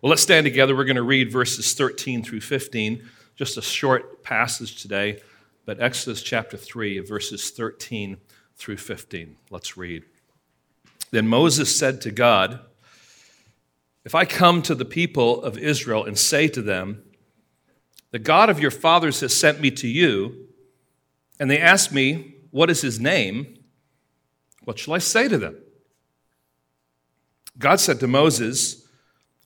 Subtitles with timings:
[0.00, 0.76] Well, let's stand together.
[0.76, 3.02] We're going to read verses 13 through 15,
[3.34, 5.20] just a short passage today,
[5.64, 8.18] but Exodus chapter 3, verses 13
[8.54, 9.36] through 15.
[9.50, 10.04] Let's read.
[11.10, 12.60] Then Moses said to God,
[14.04, 17.02] If I come to the people of Israel and say to them,
[18.12, 20.46] The God of your fathers has sent me to you,
[21.40, 23.58] and they ask me, What is his name?
[24.62, 25.56] What shall I say to them?
[27.58, 28.84] God said to Moses,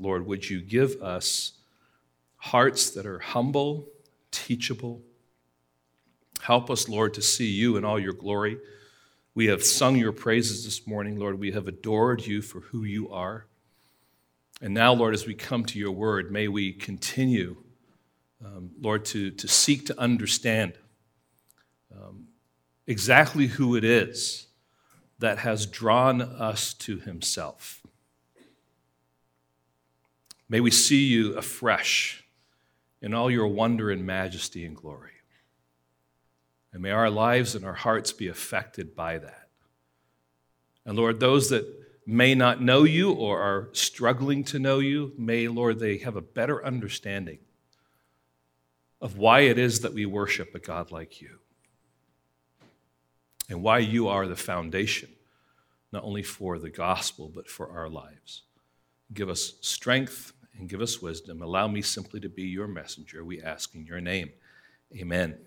[0.00, 1.52] Lord, would you give us
[2.36, 3.86] hearts that are humble,
[4.30, 5.02] teachable?
[6.40, 8.58] Help us, Lord, to see you in all your glory.
[9.34, 11.38] We have sung your praises this morning, Lord.
[11.38, 13.46] We have adored you for who you are.
[14.62, 17.56] And now, Lord, as we come to your word, may we continue,
[18.44, 20.72] um, Lord, to, to seek to understand
[21.94, 22.28] um,
[22.86, 24.46] exactly who it is
[25.18, 27.79] that has drawn us to himself.
[30.50, 32.24] May we see you afresh
[33.00, 35.12] in all your wonder and majesty and glory.
[36.72, 39.48] And may our lives and our hearts be affected by that.
[40.84, 41.64] And Lord, those that
[42.04, 46.20] may not know you or are struggling to know you, may, Lord, they have a
[46.20, 47.38] better understanding
[49.00, 51.38] of why it is that we worship a God like you
[53.48, 55.10] and why you are the foundation,
[55.92, 58.42] not only for the gospel, but for our lives.
[59.12, 61.40] Give us strength and give us wisdom.
[61.42, 63.24] Allow me simply to be your messenger.
[63.24, 64.30] We ask in your name.
[64.94, 65.38] Amen.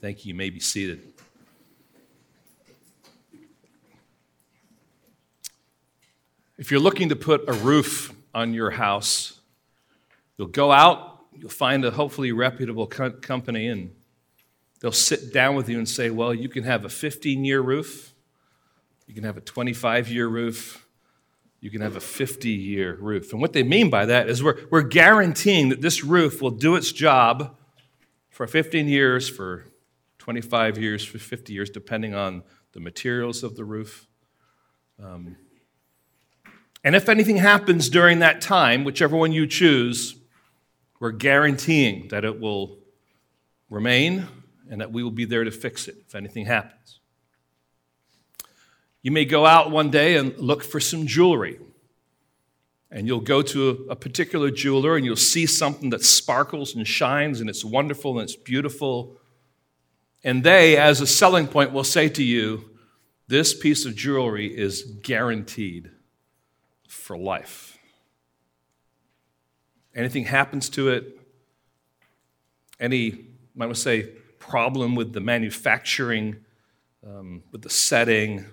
[0.00, 0.30] Thank you.
[0.30, 1.12] You may be seated.
[6.56, 9.38] If you're looking to put a roof on your house,
[10.38, 13.90] you'll go out, you'll find a hopefully reputable co- company, and
[14.80, 18.14] they'll sit down with you and say, Well, you can have a 15 year roof,
[19.06, 20.83] you can have a 25 year roof,
[21.64, 23.32] you can have a 50 year roof.
[23.32, 26.76] And what they mean by that is we're, we're guaranteeing that this roof will do
[26.76, 27.56] its job
[28.28, 29.64] for 15 years, for
[30.18, 32.42] 25 years, for 50 years, depending on
[32.72, 34.06] the materials of the roof.
[35.02, 35.36] Um,
[36.84, 40.16] and if anything happens during that time, whichever one you choose,
[41.00, 42.78] we're guaranteeing that it will
[43.70, 44.28] remain
[44.68, 47.00] and that we will be there to fix it if anything happens.
[49.04, 51.60] You may go out one day and look for some jewelry.
[52.90, 57.40] And you'll go to a, particular jeweler and you'll see something that sparkles and shines
[57.40, 59.18] and it's wonderful and it's beautiful.
[60.22, 62.70] And they, as a selling point, will say to you,
[63.28, 65.90] This piece of jewelry is guaranteed
[66.88, 67.76] for life.
[69.94, 71.20] Anything happens to it,
[72.80, 73.26] any,
[73.60, 74.04] I would say,
[74.38, 76.36] problem with the manufacturing,
[77.06, 78.46] um, with the setting,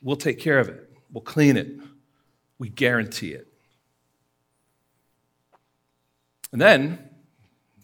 [0.00, 0.90] We'll take care of it.
[1.12, 1.68] We'll clean it.
[2.58, 3.46] We guarantee it.
[6.52, 7.10] And then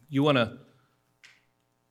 [0.09, 0.59] you want to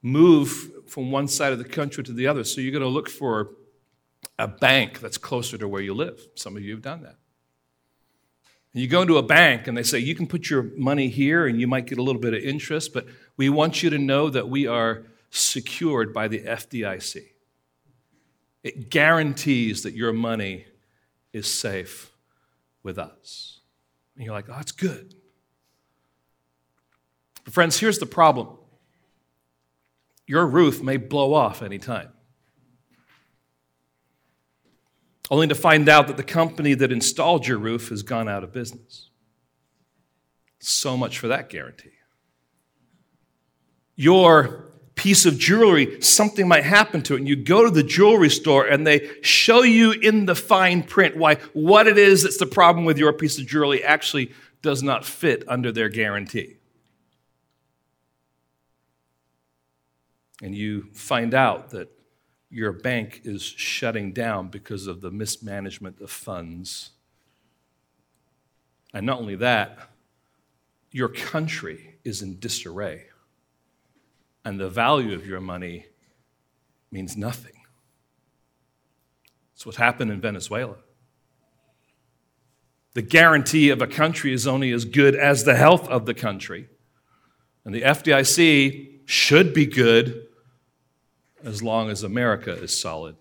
[0.02, 2.44] move from one side of the country to the other.
[2.44, 3.52] So you're going to look for
[4.40, 6.20] a bank that's closer to where you live.
[6.36, 7.16] Some of you have done that.
[8.74, 11.46] And you go into a bank and they say, you can put your money here
[11.46, 13.06] and you might get a little bit of interest, but
[13.38, 17.33] we want you to know that we are secured by the FDIC.
[18.64, 20.66] It guarantees that your money
[21.34, 22.12] is safe
[22.82, 23.60] with us.
[24.16, 25.16] And you're like, oh, that's good.
[27.44, 28.58] But friends, here's the problem
[30.26, 32.10] your roof may blow off anytime.
[35.30, 38.54] Only to find out that the company that installed your roof has gone out of
[38.54, 39.10] business.
[40.60, 41.92] So much for that guarantee.
[43.96, 47.18] Your piece of jewelry, something might happen to it.
[47.18, 51.18] And you go to the jewelry store and they show you in the fine print
[51.18, 54.32] why what it is that's the problem with your piece of jewelry actually
[54.62, 56.58] does not fit under their guarantee.
[60.42, 61.90] And you find out that
[62.50, 66.92] your bank is shutting down because of the mismanagement of funds.
[68.94, 69.90] And not only that,
[70.92, 73.06] your country is in disarray
[74.46, 75.86] and the value of your money
[76.92, 77.54] means nothing.
[79.56, 80.76] It's what happened in Venezuela.
[82.94, 86.70] The guarantee of a country is only as good as the health of the country.
[87.66, 90.28] And the FDIC should be good
[91.44, 93.16] as long as America is solid.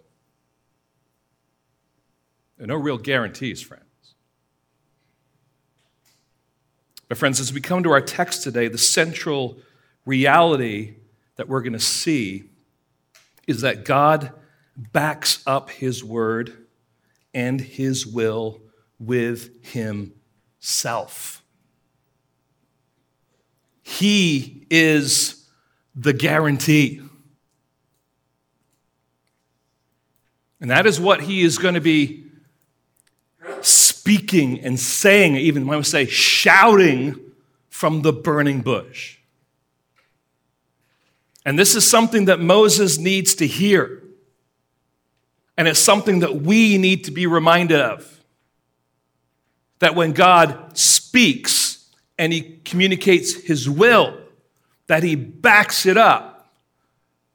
[2.56, 3.84] There are no real guarantees, friends.
[7.08, 9.58] But, friends, as we come to our text today, the central
[10.06, 10.96] reality
[11.42, 12.44] that we're going to see
[13.48, 14.30] is that God
[14.76, 16.68] backs up his word
[17.34, 18.60] and his will
[19.00, 21.42] with himself.
[23.82, 25.48] He is
[25.96, 27.02] the guarantee.
[30.60, 32.22] And that is what he is going to be
[33.62, 37.18] speaking and saying, even when we say shouting
[37.68, 39.18] from the burning bush.
[41.44, 44.02] And this is something that Moses needs to hear.
[45.56, 48.20] And it's something that we need to be reminded of.
[49.80, 54.18] That when God speaks and he communicates his will,
[54.86, 56.52] that he backs it up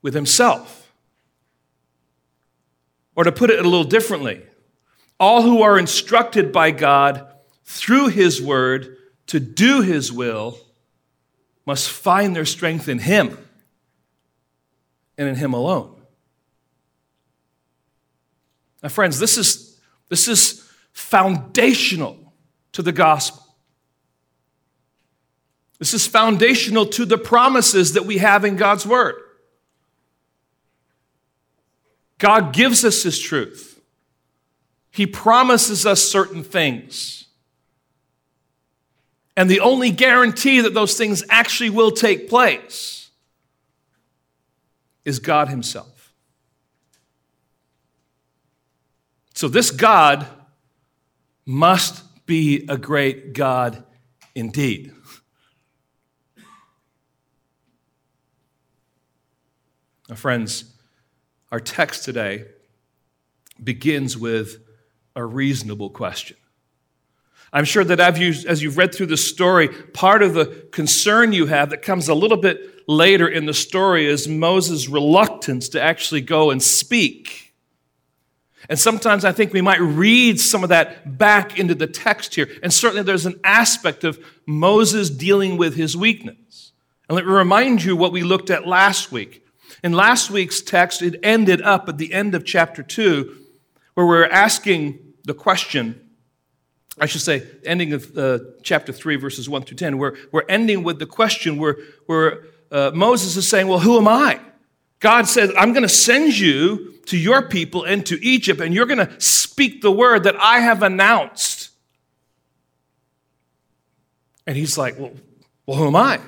[0.01, 0.92] with himself.
[3.15, 4.44] Or to put it a little differently,
[5.19, 7.27] all who are instructed by God
[7.65, 10.60] through his word to do his will
[11.65, 13.38] must find their strength in him
[15.18, 15.96] and in him alone.
[18.84, 19.80] Now, friends, this is,
[20.10, 22.34] this is foundational
[22.74, 23.44] to the gospel.
[25.80, 29.16] This is foundational to the promises that we have in God's Word.
[32.18, 33.80] God gives us His truth,
[34.92, 37.25] He promises us certain things.
[39.36, 42.97] And the only guarantee that those things actually will take place
[45.07, 46.13] is God Himself.
[49.33, 50.27] So, this God
[51.45, 53.86] must be a great God
[54.36, 54.92] indeed.
[60.09, 60.75] Now, friends,
[61.53, 62.45] our text today
[63.63, 64.57] begins with
[65.15, 66.36] a reasonable question.
[67.54, 71.32] I'm sure that as, you, as you've read through the story, part of the concern
[71.32, 75.82] you have that comes a little bit later in the story is Moses' reluctance to
[75.82, 77.54] actually go and speak.
[78.70, 82.50] And sometimes I think we might read some of that back into the text here.
[82.62, 86.74] And certainly there's an aspect of Moses dealing with his weakness.
[87.08, 89.46] And let me remind you what we looked at last week.
[89.84, 93.38] In last week's text, it ended up at the end of chapter 2,
[93.94, 96.02] where we're asking the question,
[97.00, 100.84] I should say, ending of uh, chapter 3, verses 1 through 10, where we're ending
[100.84, 101.78] with the question where,
[102.08, 104.40] where uh, Moses is saying, Well, who am I?
[105.00, 108.88] God says, I'm going to send you to your people and to Egypt, and you're
[108.88, 111.70] going to speak the word that I have announced.
[114.48, 115.14] And he's like, Well,
[115.66, 116.20] well who am I?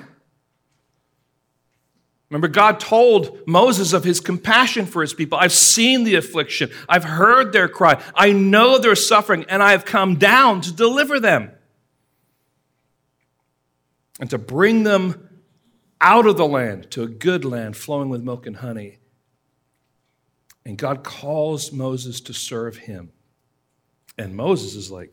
[2.30, 5.36] Remember, God told Moses of his compassion for his people.
[5.36, 9.84] I've seen the affliction, I've heard their cry, I know their suffering, and I have
[9.84, 11.50] come down to deliver them
[14.20, 15.28] and to bring them
[16.00, 18.98] out of the land to a good land flowing with milk and honey.
[20.64, 23.12] And God calls Moses to serve him.
[24.16, 25.10] And Moses is like,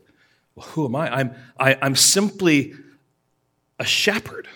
[0.54, 1.12] Well, who am I?
[1.12, 2.74] I'm, I, am i am simply
[3.78, 4.46] a shepherd.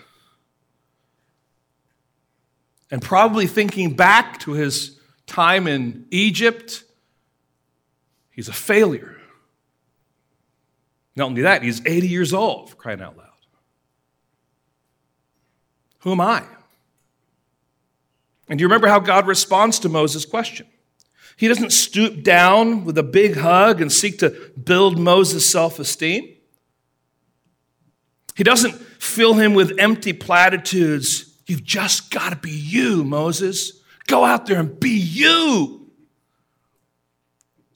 [2.93, 6.85] And probably thinking back to his time in Egypt,
[8.31, 9.17] he's a failure.
[11.17, 13.29] Not only that, he's 80 years old, crying out loud.
[16.01, 16.45] Who am I?
[18.47, 20.67] And do you remember how God responds to Moses' question?
[21.39, 26.29] He doesn't stoop down with a big hug and seek to build Moses' self esteem.
[28.37, 31.32] He doesn't fill him with empty platitudes.
[31.47, 33.81] You've just got to be you, Moses.
[34.07, 35.91] Go out there and be you.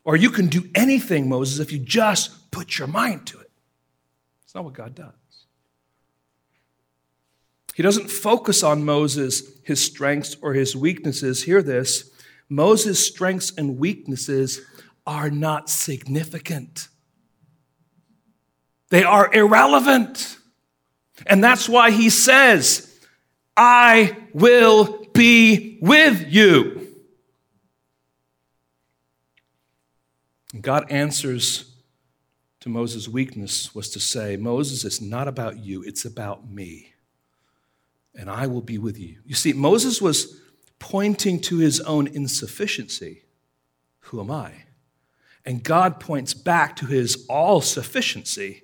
[0.05, 3.51] Or you can do anything, Moses, if you just put your mind to it.
[4.45, 5.13] It's not what God does.
[7.75, 11.43] He doesn't focus on Moses, his strengths or his weaknesses.
[11.43, 12.11] Hear this
[12.49, 14.63] Moses' strengths and weaknesses
[15.07, 16.89] are not significant,
[18.91, 20.39] they are irrelevant.
[21.27, 22.96] And that's why he says,
[23.57, 26.89] I will be with you.
[30.61, 31.73] God answers
[32.61, 36.95] to Moses' weakness was to say, Moses, it's not about you, it's about me
[38.17, 39.19] and I will be with you.
[39.25, 40.41] You see, Moses was
[40.79, 43.23] pointing to his own insufficiency.
[44.01, 44.53] Who am I?
[45.45, 48.63] And God points back to his all sufficiency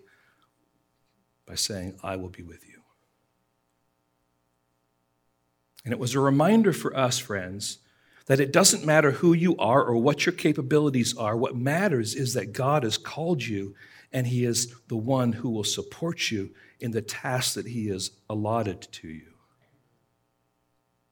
[1.46, 2.71] by saying, I will be with you.
[5.84, 7.78] And it was a reminder for us, friends,
[8.26, 11.36] that it doesn't matter who you are or what your capabilities are.
[11.36, 13.74] What matters is that God has called you
[14.12, 18.10] and He is the one who will support you in the task that He has
[18.28, 19.32] allotted to you.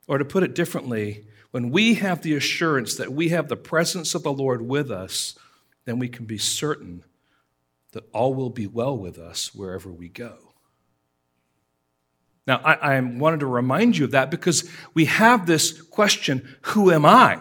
[0.07, 4.15] Or to put it differently, when we have the assurance that we have the presence
[4.15, 5.37] of the Lord with us,
[5.85, 7.05] then we can be certain
[7.93, 10.50] that all will be well with us wherever we go.
[12.51, 16.91] Now, I, I, wanted to remind you of that because we have this question, who
[16.91, 17.41] am I?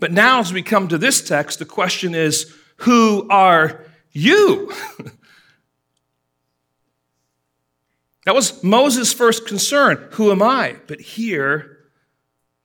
[0.00, 4.72] But now, as we come to this text, the question is, who are you?
[8.24, 10.78] that was Moses' first concern, who am I?
[10.88, 11.86] But here,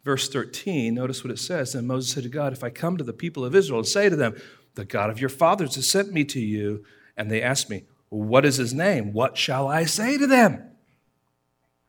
[0.04, 1.76] verse 13, notice what it says.
[1.76, 4.10] And Moses said to God, If I come to the people of Israel and say
[4.10, 4.36] to them,
[4.74, 6.84] The God of your fathers has sent me to you,
[7.16, 9.14] and they ask me, What is his name?
[9.14, 10.69] What shall I say to them?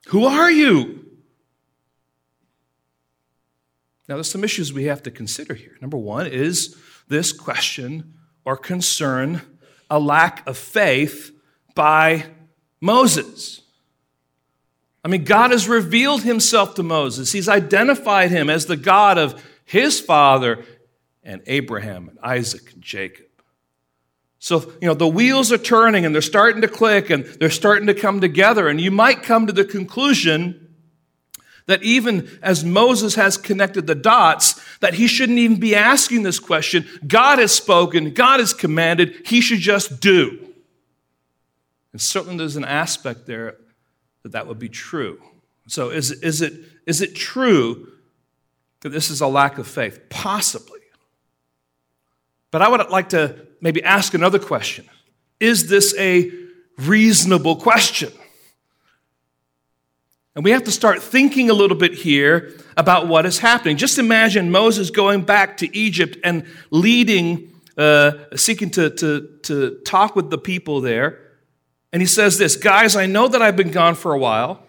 [0.08, 1.06] Who are you?
[4.08, 5.76] Now, there's some issues we have to consider here.
[5.80, 6.76] Number one is
[7.06, 8.14] this question
[8.44, 9.42] or concern
[9.88, 11.30] a lack of faith
[11.76, 12.26] by
[12.80, 13.60] Moses.
[15.04, 17.32] I mean, God has revealed himself to Moses.
[17.32, 20.64] He's identified him as the God of his father
[21.22, 23.26] and Abraham and Isaac and Jacob.
[24.42, 27.86] So, you know, the wheels are turning and they're starting to click and they're starting
[27.88, 28.68] to come together.
[28.68, 30.74] And you might come to the conclusion
[31.66, 36.38] that even as Moses has connected the dots, that he shouldn't even be asking this
[36.38, 36.88] question.
[37.06, 40.38] God has spoken, God has commanded, he should just do.
[41.92, 43.58] And certainly there's an aspect there
[44.22, 45.20] that that would be true.
[45.66, 46.54] So is, is, it,
[46.86, 47.92] is it true
[48.80, 50.08] that this is a lack of faith?
[50.08, 50.80] Possibly.
[52.50, 54.88] But I would like to maybe ask another question
[55.38, 56.30] Is this a
[56.78, 58.12] reasonable question?
[60.34, 63.76] And we have to start thinking a little bit here about what is happening.
[63.76, 70.14] Just imagine Moses going back to Egypt and leading, uh, seeking to, to, to talk
[70.14, 71.18] with the people there.
[71.92, 74.62] And he says this Guys, I know that I've been gone for a while,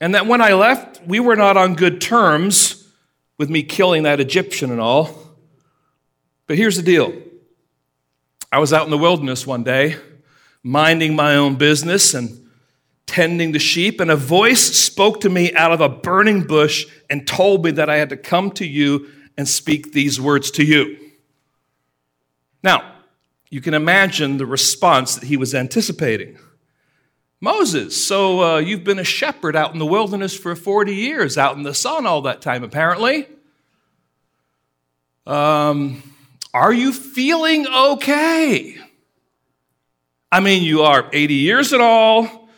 [0.00, 2.88] and that when I left, we were not on good terms
[3.36, 5.36] with me killing that Egyptian and all.
[6.46, 7.12] But here's the deal
[8.54, 9.96] I was out in the wilderness one day,
[10.62, 12.48] minding my own business and
[13.04, 17.26] tending the sheep, and a voice spoke to me out of a burning bush and
[17.26, 20.96] told me that I had to come to you and speak these words to you.
[22.62, 22.94] Now,
[23.50, 26.38] you can imagine the response that he was anticipating.
[27.40, 31.56] Moses, so uh, you've been a shepherd out in the wilderness for 40 years, out
[31.56, 33.26] in the sun all that time, apparently.
[35.26, 36.13] Um,
[36.54, 38.78] are you feeling okay?
[40.30, 42.48] I mean, you are 80 years at all.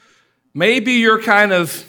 [0.53, 1.85] Maybe you're kind of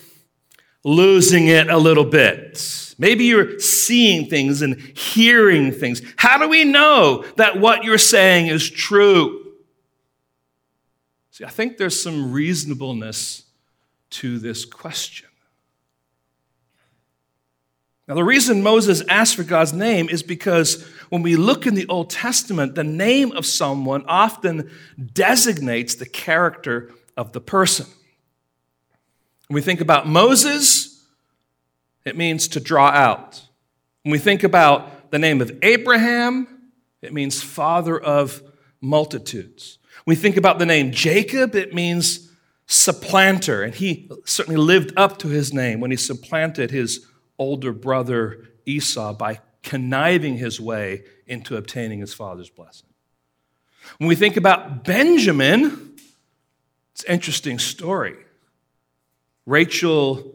[0.83, 2.95] losing it a little bit.
[2.97, 6.01] Maybe you're seeing things and hearing things.
[6.15, 9.53] How do we know that what you're saying is true?
[11.31, 13.43] See, I think there's some reasonableness
[14.11, 15.26] to this question.
[18.07, 21.87] Now, the reason Moses asked for God's name is because when we look in the
[21.87, 24.71] Old Testament, the name of someone often
[25.13, 27.85] designates the character of the person.
[29.47, 31.05] When we think about Moses,
[32.05, 33.41] it means to draw out.
[34.03, 36.69] When we think about the name of Abraham,
[37.01, 38.41] it means father of
[38.79, 39.79] multitudes.
[40.05, 42.31] When we think about the name Jacob, it means
[42.67, 47.05] supplanter, and he certainly lived up to his name when he supplanted his
[47.37, 52.89] older brother Esau by conniving his way into obtaining his father's blessing.
[53.97, 55.95] When we think about Benjamin,
[56.93, 58.15] it's an interesting story.
[59.45, 60.33] Rachel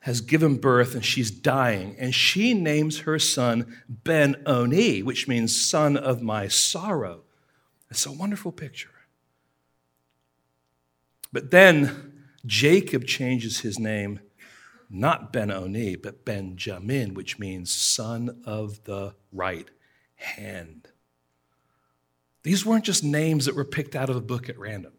[0.00, 5.60] has given birth and she's dying, and she names her son Ben Oni, which means
[5.60, 7.22] son of my sorrow.
[7.90, 8.90] It's a wonderful picture.
[11.32, 14.20] But then Jacob changes his name
[14.88, 19.68] not Ben Oni, but Benjamin, which means son of the right
[20.16, 20.88] hand.
[22.42, 24.92] These weren't just names that were picked out of a book at random.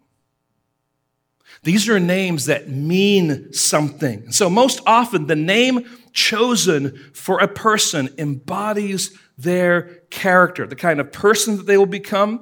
[1.64, 4.32] These are names that mean something.
[4.32, 11.12] So, most often, the name chosen for a person embodies their character, the kind of
[11.12, 12.42] person that they will become,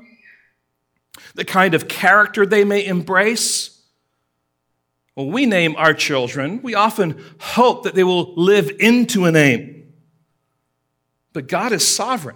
[1.36, 3.75] the kind of character they may embrace
[5.16, 9.94] when we name our children, we often hope that they will live into a name.
[11.34, 12.36] But God is sovereign.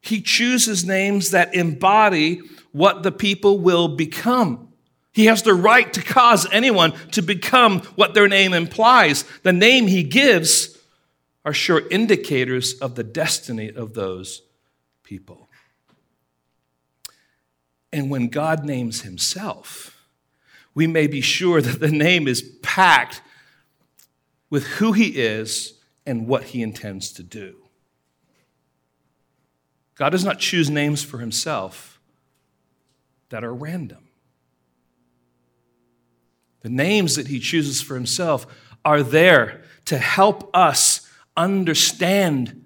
[0.00, 4.68] He chooses names that embody what the people will become.
[5.12, 9.24] He has the right to cause anyone to become what their name implies.
[9.42, 10.78] The name he gives
[11.44, 14.42] are sure indicators of the destiny of those
[15.02, 15.48] people.
[17.92, 19.95] And when God names himself,
[20.76, 23.22] we may be sure that the name is packed
[24.50, 27.56] with who he is and what he intends to do.
[29.94, 31.98] God does not choose names for himself
[33.30, 34.06] that are random.
[36.60, 38.46] The names that he chooses for himself
[38.84, 42.65] are there to help us understand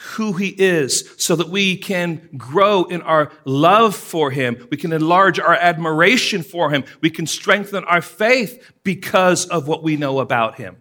[0.00, 4.68] who he is so that we can grow in our love for him.
[4.70, 6.84] We can enlarge our admiration for him.
[7.00, 10.80] We can strengthen our faith because of what we know about him.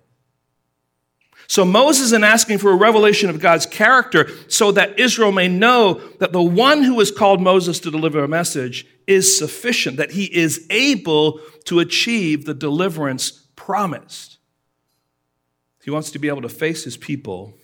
[1.48, 5.96] So Moses is asking for a revelation of God's character so that Israel may know
[6.20, 10.26] that the one who has called Moses to deliver a message is sufficient, that he
[10.26, 14.38] is able to achieve the deliverance promised.
[15.84, 17.58] He wants to be able to face his people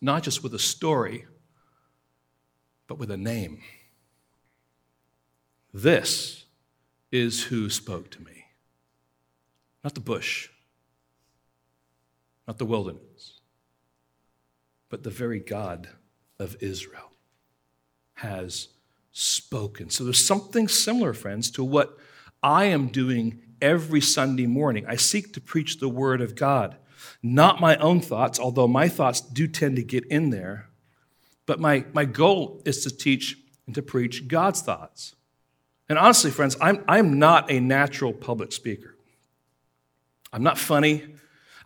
[0.00, 1.26] not just with a story,
[2.86, 3.60] but with a name.
[5.72, 6.44] This
[7.12, 8.44] is who spoke to me.
[9.84, 10.48] Not the bush,
[12.46, 13.40] not the wilderness,
[14.88, 15.88] but the very God
[16.38, 17.12] of Israel
[18.14, 18.68] has
[19.12, 19.90] spoken.
[19.90, 21.96] So there's something similar, friends, to what
[22.42, 24.84] I am doing every Sunday morning.
[24.86, 26.76] I seek to preach the Word of God,
[27.22, 30.68] not my own thoughts, although my thoughts do tend to get in there.
[31.46, 35.14] But my, my goal is to teach and to preach God's thoughts.
[35.88, 38.94] And honestly, friends, I'm, I'm not a natural public speaker.
[40.32, 41.04] I'm not funny.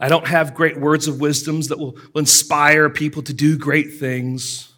[0.00, 3.94] I don't have great words of wisdoms that will, will inspire people to do great
[3.94, 4.72] things.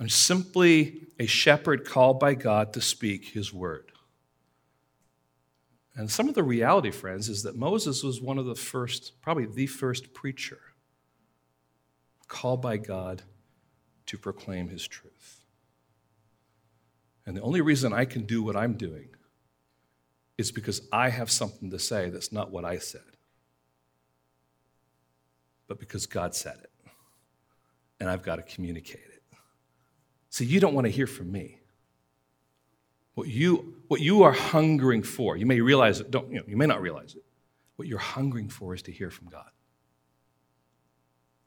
[0.00, 3.92] I'm simply a shepherd called by God to speak his word.
[5.96, 9.46] And some of the reality, friends, is that Moses was one of the first, probably
[9.46, 10.58] the first preacher
[12.26, 13.22] called by God
[14.06, 15.40] to proclaim his truth.
[17.26, 19.08] And the only reason I can do what I'm doing
[20.36, 23.00] is because I have something to say that's not what I said,
[25.68, 26.70] but because God said it.
[28.00, 29.22] And I've got to communicate it.
[30.28, 31.60] See, you don't want to hear from me.
[33.14, 36.56] What you, what you are hungering for, you may realize it, don't, you, know, you
[36.56, 37.22] may not realize it.
[37.76, 39.50] What you're hungering for is to hear from God.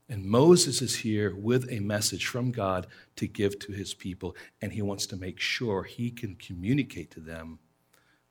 [0.10, 4.71] And Moses is here with a message from God to give to his people, and
[4.71, 7.60] he wants to make sure he can communicate to them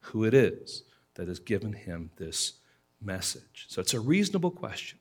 [0.01, 2.55] who it is that has given him this
[3.03, 3.67] message.
[3.69, 4.99] So it's a reasonable question.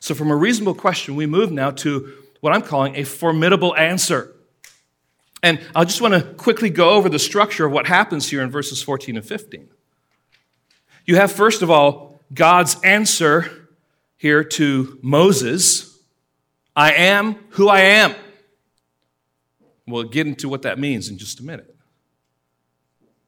[0.00, 4.34] So, from a reasonable question, we move now to what I'm calling a formidable answer.
[5.46, 8.50] And I just want to quickly go over the structure of what happens here in
[8.50, 9.68] verses 14 and 15.
[11.04, 13.68] You have, first of all, God's answer
[14.16, 15.96] here to Moses
[16.74, 18.16] I am who I am.
[19.86, 21.74] We'll get into what that means in just a minute.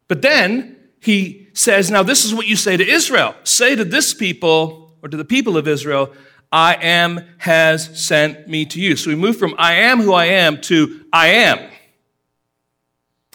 [0.08, 3.36] But then he says, Now this is what you say to Israel.
[3.44, 6.12] Say to this people, or to the people of Israel,
[6.50, 8.96] I am has sent me to you.
[8.96, 11.70] So we move from I am who I am to I am.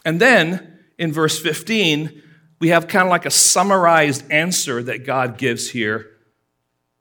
[0.04, 2.22] And then in verse 15,
[2.60, 6.10] we have kind of like a summarized answer that God gives here.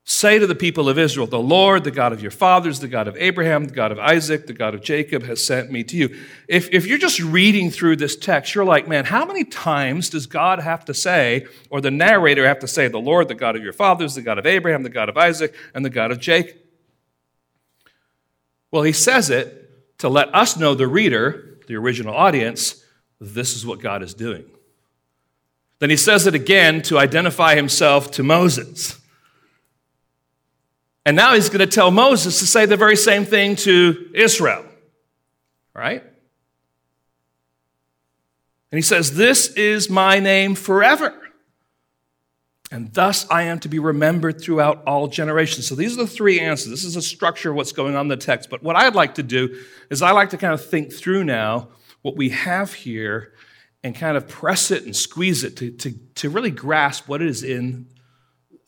[0.06, 3.08] Say to the people of Israel, The Lord, the God of your fathers, the God
[3.08, 6.20] of Abraham, the God of Isaac, the God of Jacob, has sent me to you.
[6.50, 10.26] If, if you're just reading through this text, you're like, man, how many times does
[10.26, 13.64] God have to say, or the narrator have to say, The Lord, the God of
[13.64, 16.58] your fathers, the God of Abraham, the God of Isaac, and the God of Jacob?
[18.72, 22.83] Well, he says it to let us know, the reader, the original audience,
[23.24, 24.46] this is what God is doing.
[25.80, 29.00] Then he says it again to identify himself to Moses.
[31.06, 34.66] And now he's going to tell Moses to say the very same thing to Israel.
[35.74, 36.02] Right?
[38.72, 41.14] And he says, This is my name forever.
[42.72, 45.68] And thus I am to be remembered throughout all generations.
[45.68, 46.72] So these are the three answers.
[46.72, 48.50] This is a structure of what's going on in the text.
[48.50, 49.56] But what I'd like to do
[49.92, 51.68] is I like to kind of think through now
[52.04, 53.34] what we have here
[53.84, 57.44] and kind of press it and squeeze it to, to, to really grasp what is
[57.44, 57.88] in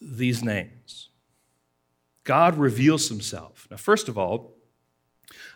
[0.02, 1.10] these names.
[2.24, 3.68] God reveals himself.
[3.70, 4.56] Now, first of all,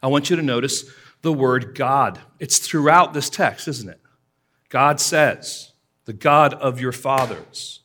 [0.02, 0.86] I want you to notice
[1.22, 2.20] the word God.
[2.39, 4.00] It's throughout this text, isn't it?
[4.70, 5.74] God says,
[6.06, 7.82] the God of your fathers.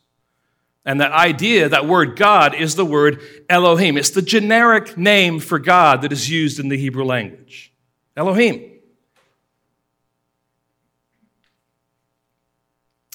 [0.85, 3.97] And that idea, that word God, is the word Elohim.
[3.97, 7.73] It's the generic name for God that is used in the Hebrew language.
[8.17, 8.74] Elohim.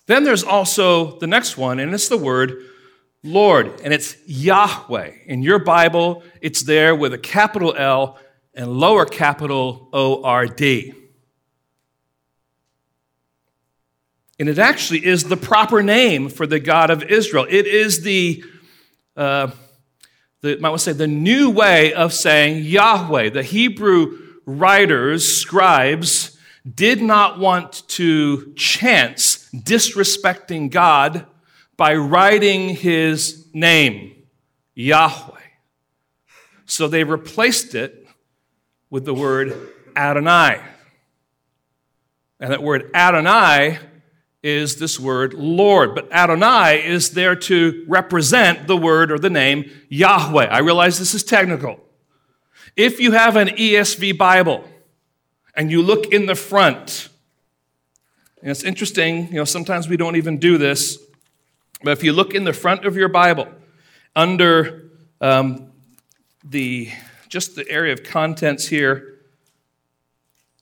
[0.09, 2.63] Then there's also the next one, and it's the word
[3.21, 5.11] Lord, and it's Yahweh.
[5.27, 8.17] In your Bible, it's there with a capital L
[8.55, 10.95] and lower capital O R D.
[14.39, 17.45] And it actually is the proper name for the God of Israel.
[17.47, 18.43] It is the,
[19.15, 19.51] uh,
[20.41, 23.29] the might I would say, the new way of saying Yahweh.
[23.29, 24.17] The Hebrew
[24.47, 26.35] writers, scribes,
[26.67, 31.25] did not want to chance disrespecting God
[31.77, 34.23] by writing his name,
[34.75, 35.39] Yahweh.
[36.65, 38.07] So they replaced it
[38.89, 39.55] with the word
[39.95, 40.61] Adonai.
[42.39, 43.79] And that word Adonai
[44.41, 45.95] is this word Lord.
[45.95, 50.45] But Adonai is there to represent the word or the name Yahweh.
[50.45, 51.79] I realize this is technical.
[52.75, 54.63] If you have an ESV Bible
[55.53, 57.09] and you look in the front,
[58.41, 60.97] and it's interesting, you know, sometimes we don't even do this,
[61.83, 63.47] but if you look in the front of your Bible,
[64.15, 64.89] under
[65.21, 65.71] um,
[66.43, 66.89] the
[67.27, 69.19] just the area of contents here,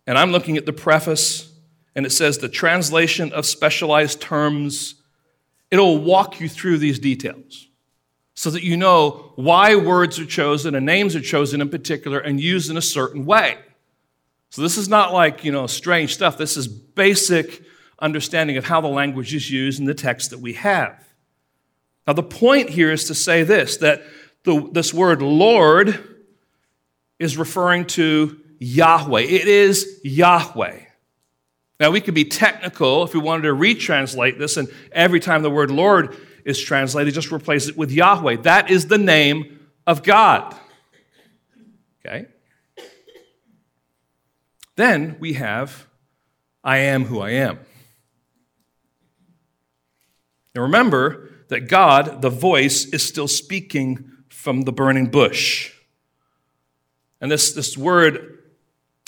[0.06, 1.52] and I'm looking at the preface
[1.96, 4.96] and it says the translation of specialized terms.
[5.72, 7.68] It'll walk you through these details
[8.36, 12.40] so that you know why words are chosen and names are chosen in particular and
[12.40, 13.58] used in a certain way.
[14.52, 16.38] So this is not like, you know, strange stuff.
[16.38, 17.64] This is basic
[18.00, 21.04] understanding of how the language is used in the text that we have.
[22.06, 24.04] Now, the point here is to say this that
[24.44, 26.18] the, this word Lord
[27.20, 29.22] is referring to Yahweh.
[29.22, 30.80] It is Yahweh.
[31.80, 35.50] Now, we could be technical if we wanted to retranslate this, and every time the
[35.50, 38.38] word Lord is translated, just replace it with Yahweh.
[38.38, 40.56] That is the name of God.
[42.06, 42.28] Okay?
[44.76, 45.88] Then we have
[46.64, 47.60] I am who I am.
[50.60, 55.74] Remember that God, the voice, is still speaking from the burning bush.
[57.20, 58.38] And this, this word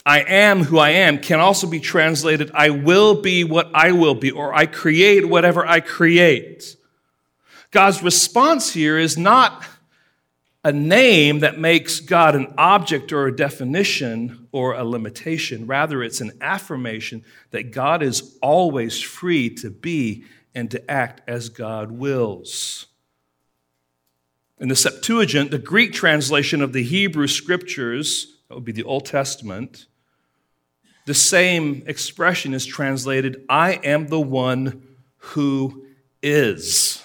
[0.06, 4.16] I am who I am can also be translated, I will be what I will
[4.16, 6.76] be, or I create whatever I create.
[7.72, 9.64] God's response here is not
[10.64, 15.68] a name that makes God an object or a definition or a limitation.
[15.68, 20.24] Rather, it's an affirmation that God is always free to be
[20.56, 22.88] and to act as God wills.
[24.60, 29.06] In the Septuagint, the Greek translation of the Hebrew scriptures, that would be the Old
[29.06, 29.86] Testament,
[31.06, 34.84] the same expression is translated, I am the one
[35.18, 35.86] who
[36.22, 37.02] is,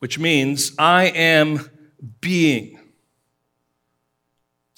[0.00, 1.70] which means I am
[2.20, 2.77] being.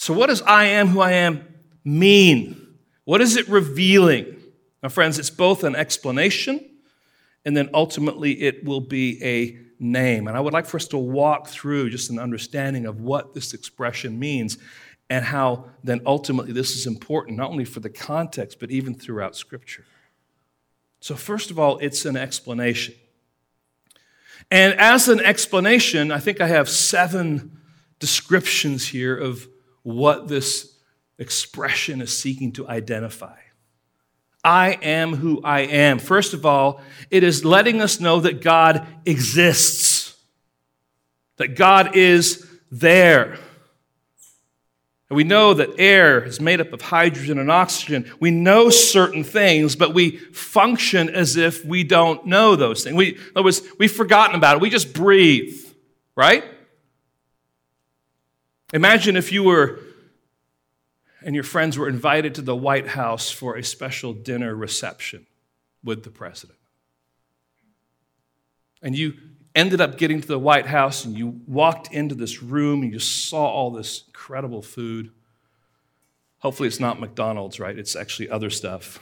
[0.00, 1.46] So, what does I am who I am
[1.84, 2.68] mean?
[3.04, 4.34] What is it revealing?
[4.82, 6.58] Now, friends, it's both an explanation
[7.44, 10.26] and then ultimately it will be a name.
[10.26, 13.52] And I would like for us to walk through just an understanding of what this
[13.52, 14.56] expression means
[15.10, 19.36] and how then ultimately this is important, not only for the context, but even throughout
[19.36, 19.84] Scripture.
[21.00, 22.94] So, first of all, it's an explanation.
[24.50, 27.58] And as an explanation, I think I have seven
[27.98, 29.46] descriptions here of
[29.82, 30.76] what this
[31.18, 33.36] expression is seeking to identify.
[34.42, 35.98] I am who I am.
[35.98, 40.16] First of all, it is letting us know that God exists,
[41.36, 43.38] that God is there.
[45.10, 48.10] And we know that air is made up of hydrogen and oxygen.
[48.20, 52.96] We know certain things, but we function as if we don't know those things.
[52.96, 54.62] We, in other words, we've forgotten about it.
[54.62, 55.58] We just breathe,
[56.16, 56.44] right?
[58.72, 59.80] Imagine if you were
[61.22, 65.26] and your friends were invited to the White House for a special dinner reception
[65.84, 66.58] with the president.
[68.82, 69.14] And you
[69.54, 72.98] ended up getting to the White House and you walked into this room and you
[72.98, 75.10] saw all this incredible food.
[76.38, 77.78] Hopefully, it's not McDonald's, right?
[77.78, 78.98] It's actually other stuff.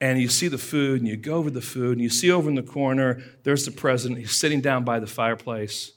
[0.00, 2.48] And you see the food and you go over the food and you see over
[2.48, 4.18] in the corner, there's the president.
[4.18, 5.92] He's sitting down by the fireplace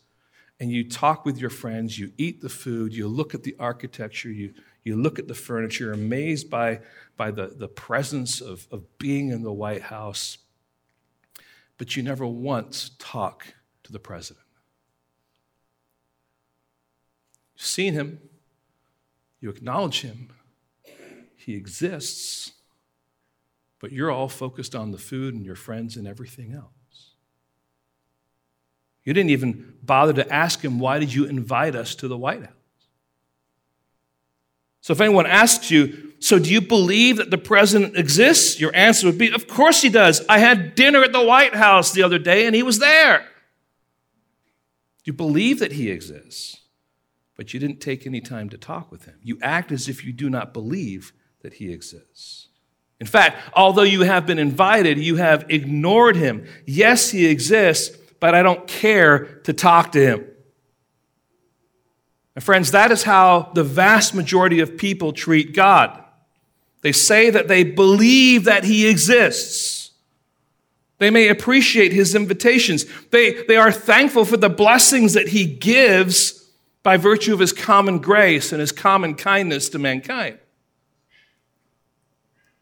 [0.60, 4.32] and you talk with your friends, you eat the food, you look at the architecture,
[4.32, 6.80] you, you look at the furniture, amazed by,
[7.18, 10.38] by the, the presence of, of being in the White House,
[11.78, 14.46] but you never once talk to the president.
[17.56, 18.20] You've seen him,
[19.42, 20.30] you acknowledge him,
[21.36, 22.54] he exists,
[23.80, 26.75] but you're all focused on the food and your friends and everything else.
[29.06, 32.42] You didn't even bother to ask him, Why did you invite us to the White
[32.42, 32.52] House?
[34.82, 38.60] So if anyone asks you, so do you believe that the president exists?
[38.60, 40.24] Your answer would be, of course he does.
[40.30, 43.28] I had dinner at the White House the other day and he was there.
[45.04, 46.62] You believe that he exists,
[47.36, 49.16] but you didn't take any time to talk with him.
[49.24, 52.50] You act as if you do not believe that he exists.
[53.00, 56.48] In fact, although you have been invited, you have ignored him.
[56.66, 60.26] Yes, he exists, but I don't care to talk to him.
[62.34, 66.04] And friends, that is how the vast majority of people treat God.
[66.82, 69.92] They say that they believe that he exists.
[70.98, 72.88] They may appreciate his invitations.
[73.12, 76.50] They, they are thankful for the blessings that he gives
[76.82, 80.40] by virtue of his common grace and his common kindness to mankind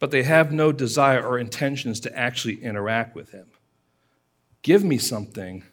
[0.03, 3.45] but they have no desire or intentions to actually interact with him.
[4.63, 5.63] Give me something,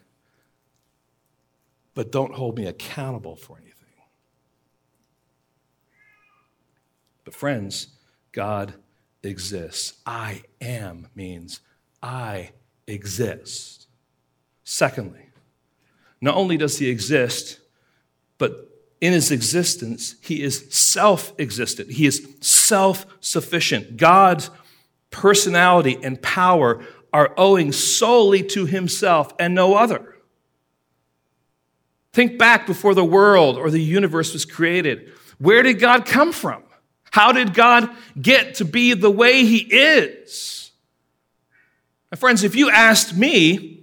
[1.95, 3.71] but don't hold me accountable for anything.
[7.23, 7.87] But, friends,
[8.33, 8.73] God
[9.23, 9.93] exists.
[10.05, 11.61] I am means
[12.03, 12.51] I
[12.85, 13.87] exist.
[14.63, 15.29] Secondly,
[16.19, 17.59] not only does he exist,
[18.37, 21.91] but in his existence, he is self existent.
[21.91, 23.97] He is self sufficient.
[23.97, 24.49] God's
[25.09, 30.15] personality and power are owing solely to himself and no other.
[32.13, 35.11] Think back before the world or the universe was created.
[35.37, 36.63] Where did God come from?
[37.11, 40.71] How did God get to be the way he is?
[42.11, 43.79] My friends, if you asked me,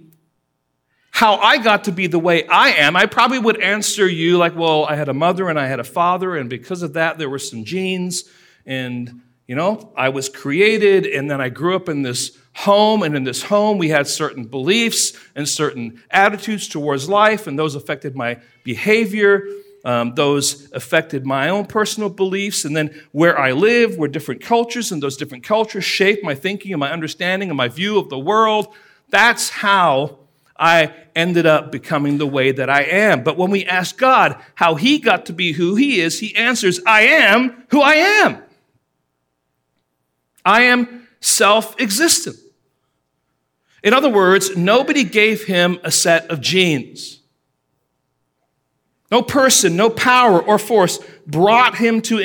[1.11, 4.55] how I got to be the way I am, I probably would answer you like,
[4.55, 7.29] well, I had a mother and I had a father, and because of that, there
[7.29, 8.23] were some genes,
[8.65, 13.15] and you know, I was created, and then I grew up in this home, and
[13.15, 18.15] in this home, we had certain beliefs and certain attitudes towards life, and those affected
[18.15, 19.43] my behavior.
[19.85, 24.91] Um, those affected my own personal beliefs, and then where I live were different cultures,
[24.91, 28.19] and those different cultures shaped my thinking and my understanding and my view of the
[28.19, 28.67] world.
[29.09, 30.19] That's how
[30.57, 33.23] I ended up becoming the way that I am.
[33.23, 36.81] But when we ask God how He got to be who He is, He answers,
[36.85, 38.43] I am who I am.
[40.43, 42.37] I am self existent.
[43.83, 47.19] In other words, nobody gave him a set of genes.
[49.11, 52.19] No person, no power or force brought him to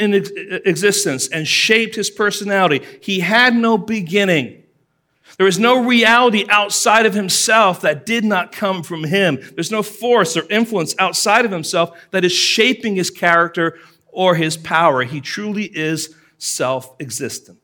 [0.66, 2.82] existence and shaped his personality.
[3.00, 4.64] He had no beginning.
[5.38, 9.38] There is no reality outside of himself that did not come from him.
[9.54, 13.78] There's no force or influence outside of himself that is shaping his character
[14.12, 15.02] or his power.
[15.02, 17.63] He truly is self existent.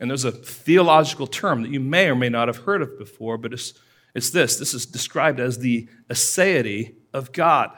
[0.00, 3.36] And there's a theological term that you may or may not have heard of before,
[3.36, 3.74] but it's,
[4.14, 4.56] it's this.
[4.56, 7.70] This is described as the aseity of God.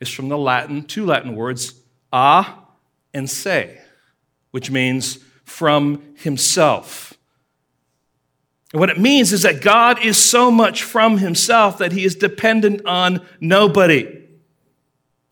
[0.00, 1.80] It's from the Latin, two Latin words,
[2.12, 2.46] a
[3.14, 3.80] and se,
[4.50, 7.14] which means from himself.
[8.72, 12.14] And what it means is that God is so much from himself that he is
[12.14, 14.21] dependent on nobody.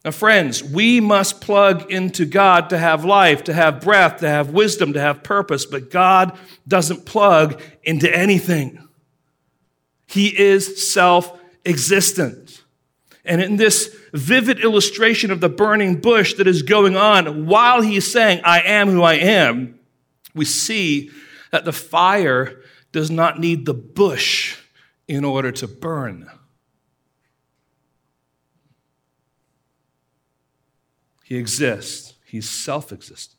[0.04, 4.50] Now, friends, we must plug into God to have life, to have breath, to have
[4.50, 8.88] wisdom, to have purpose, but God doesn't plug into anything.
[10.06, 12.64] He is self existent.
[13.24, 18.10] And in this vivid illustration of the burning bush that is going on while he's
[18.10, 19.78] saying, I am who I am,
[20.34, 21.10] we see
[21.52, 24.58] that the fire does not need the bush
[25.06, 26.30] in order to burn.
[31.30, 33.38] He exists, he's self existent.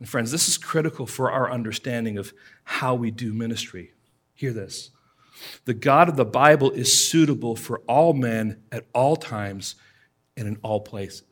[0.00, 2.32] And friends, this is critical for our understanding of
[2.64, 3.92] how we do ministry.
[4.34, 4.90] Hear this.
[5.64, 9.76] The God of the Bible is suitable for all men at all times
[10.36, 11.22] and in all places.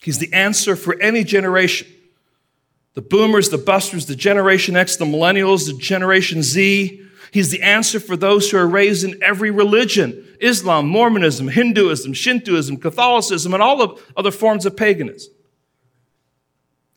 [0.00, 1.88] He's the answer for any generation.
[2.94, 7.02] The boomers, the busters, the Generation X, the millennials, the Generation Z.
[7.30, 12.76] He's the answer for those who are raised in every religion Islam, Mormonism, Hinduism, Shintoism,
[12.76, 15.32] Catholicism, and all the other forms of paganism.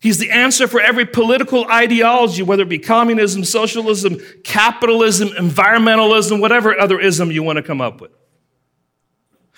[0.01, 6.77] He's the answer for every political ideology, whether it be communism, socialism, capitalism, environmentalism, whatever
[6.79, 8.11] other ism you want to come up with.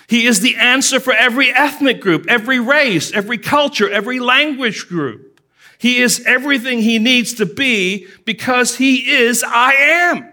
[0.07, 5.39] He is the answer for every ethnic group, every race, every culture, every language group.
[5.77, 10.30] He is everything he needs to be because he is I am.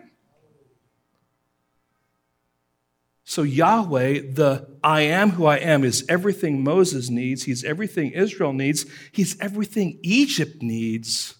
[3.29, 7.43] So, Yahweh, the I am who I am, is everything Moses needs.
[7.43, 8.87] He's everything Israel needs.
[9.13, 11.35] He's everything Egypt needs.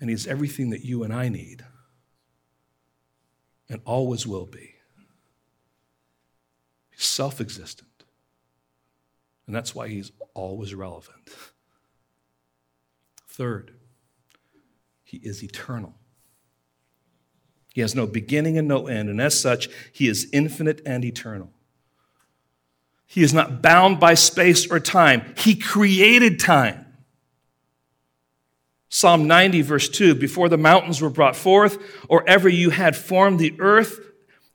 [0.00, 1.66] And He's everything that you and I need.
[3.68, 4.76] And always will be
[6.88, 8.04] He's self existent.
[9.46, 11.28] And that's why he's always relevant.
[13.28, 13.72] Third,
[15.04, 15.94] he is eternal.
[17.76, 21.50] He has no beginning and no end, and as such, he is infinite and eternal.
[23.04, 25.34] He is not bound by space or time.
[25.36, 26.86] He created time.
[28.88, 31.76] Psalm 90, verse 2 Before the mountains were brought forth,
[32.08, 34.00] or ever you had formed the earth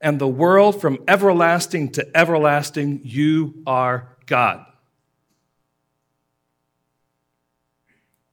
[0.01, 4.65] and the world from everlasting to everlasting, you are God.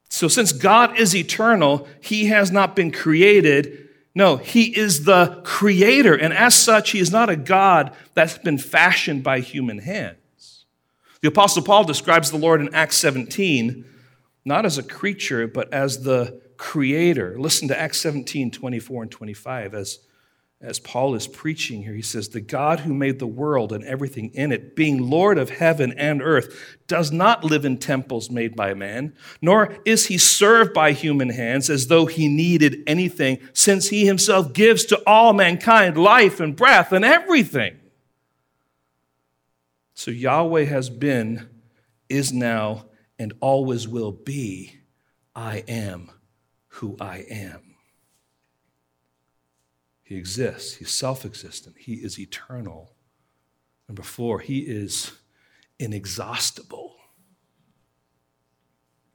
[0.08, 3.87] So, since God is eternal, he has not been created.
[4.18, 6.12] No, he is the creator.
[6.12, 10.64] And as such, he is not a God that's been fashioned by human hands.
[11.20, 13.84] The Apostle Paul describes the Lord in Acts 17
[14.44, 17.36] not as a creature, but as the creator.
[17.38, 20.00] Listen to Acts 17 24 and 25 as
[20.60, 24.30] as Paul is preaching here, he says, The God who made the world and everything
[24.34, 28.74] in it, being Lord of heaven and earth, does not live in temples made by
[28.74, 34.04] man, nor is he served by human hands as though he needed anything, since he
[34.04, 37.78] himself gives to all mankind life and breath and everything.
[39.94, 41.48] So Yahweh has been,
[42.08, 44.74] is now, and always will be
[45.36, 46.10] I am
[46.66, 47.67] who I am.
[50.08, 50.76] He exists.
[50.76, 51.76] He's self existent.
[51.80, 52.94] He is eternal.
[53.90, 55.12] Number four, he is
[55.78, 56.96] inexhaustible.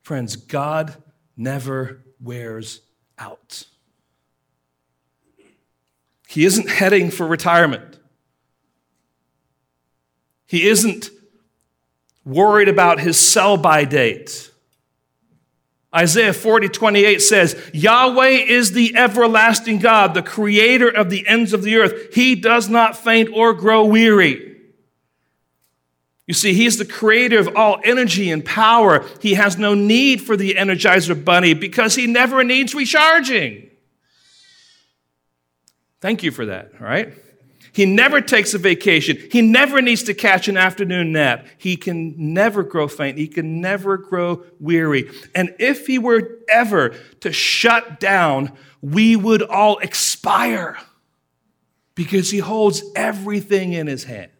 [0.02, 1.02] Friends, God
[1.36, 2.82] never wears
[3.18, 3.64] out.
[6.28, 7.98] He isn't heading for retirement.
[10.46, 11.10] He isn't
[12.24, 14.48] worried about his sell by date.
[15.94, 21.62] Isaiah 40, 28 says, Yahweh is the everlasting God, the creator of the ends of
[21.62, 22.14] the earth.
[22.14, 24.54] He does not faint or grow weary.
[26.26, 29.04] You see, he's the creator of all energy and power.
[29.20, 33.70] He has no need for the Energizer Bunny because he never needs recharging.
[36.00, 37.12] Thank you for that, all right?
[37.74, 39.18] He never takes a vacation.
[39.32, 41.46] He never needs to catch an afternoon nap.
[41.58, 43.18] He can never grow faint.
[43.18, 45.10] He can never grow weary.
[45.34, 50.78] And if he were ever to shut down, we would all expire
[51.96, 54.30] because he holds everything in his hands.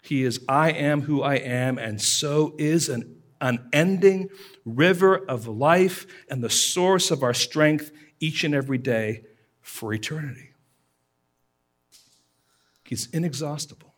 [0.00, 4.30] He is, I am who I am, and so is an unending
[4.64, 9.24] river of life and the source of our strength each and every day
[9.60, 10.51] for eternity.
[12.92, 13.94] He's inexhaustible.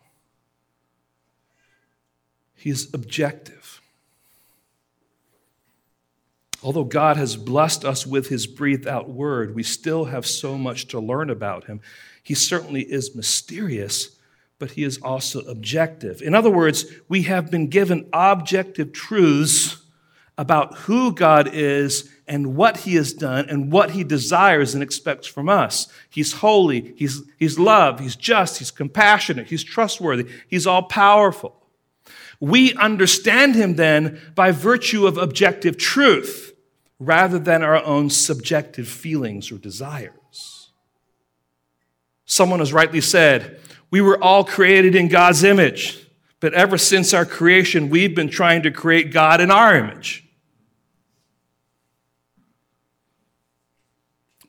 [2.54, 3.80] He's objective.
[6.62, 10.86] Although God has blessed us with his breathed out word, we still have so much
[10.86, 11.80] to learn about him.
[12.22, 14.16] He certainly is mysterious,
[14.60, 16.22] but he is also objective.
[16.22, 19.83] In other words, we have been given objective truths
[20.36, 25.26] about who God is and what he has done and what he desires and expects
[25.26, 25.88] from us.
[26.10, 31.54] He's holy, he's, he's love, he's just, he's compassionate, he's trustworthy, he's all powerful.
[32.40, 36.52] We understand him then by virtue of objective truth
[36.98, 40.70] rather than our own subjective feelings or desires.
[42.24, 46.03] Someone has rightly said, We were all created in God's image,
[46.44, 50.24] but ever since our creation, we've been trying to create God in our image.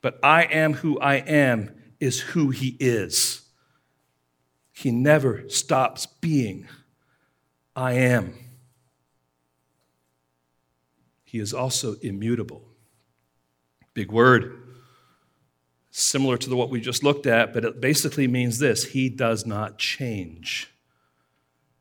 [0.06, 3.42] but I am who I am is who he is.
[4.72, 6.68] He never stops being.
[7.76, 8.36] I am.
[11.24, 12.62] He is also immutable.
[13.96, 14.62] Big word.
[15.90, 19.80] Similar to what we just looked at, but it basically means this He does not
[19.80, 20.75] change.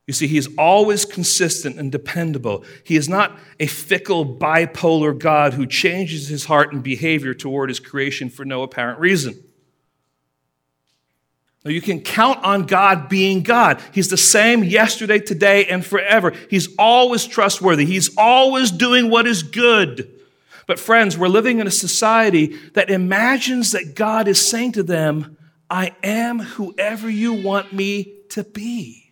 [0.06, 2.64] You see, he's always consistent and dependable.
[2.84, 7.80] He is not a fickle, bipolar God who changes his heart and behavior toward his
[7.80, 9.42] creation for no apparent reason.
[11.64, 13.82] No, you can count on God being God.
[13.92, 16.35] He's the same yesterday, today, and forever.
[16.50, 17.87] He's always trustworthy.
[17.87, 20.10] He's always doing what is good.
[20.66, 25.38] But, friends, we're living in a society that imagines that God is saying to them,
[25.70, 29.04] I am whoever you want me to be.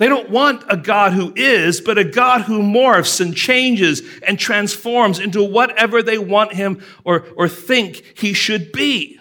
[0.00, 4.38] They don't want a God who is, but a God who morphs and changes and
[4.38, 9.20] transforms into whatever they want him or, or think he should be.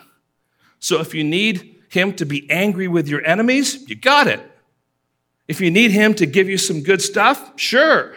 [0.79, 4.39] So if you need him to be angry with your enemies, you got it.
[5.49, 8.15] If you need him to give you some good stuff, sure.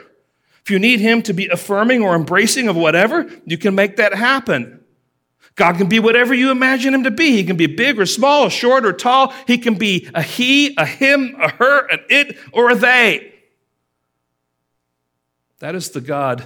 [0.62, 4.14] If you need him to be affirming or embracing of whatever, you can make that
[4.14, 4.81] happen.
[5.54, 7.32] God can be whatever you imagine him to be.
[7.32, 9.34] He can be big or small, or short or tall.
[9.46, 13.34] He can be a he, a him, a her, an it, or a they.
[15.58, 16.44] That is the God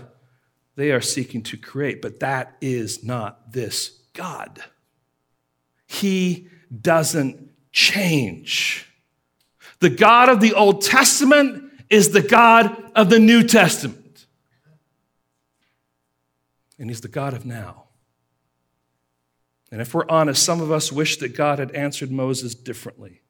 [0.74, 4.62] they are seeking to create, but that is not this God.
[5.86, 6.48] He
[6.80, 8.90] doesn't change.
[9.80, 14.26] The God of the Old Testament is the God of the New Testament.
[16.78, 17.85] And He's the God of now.
[19.70, 23.22] And if we're honest, some of us wish that God had answered Moses differently.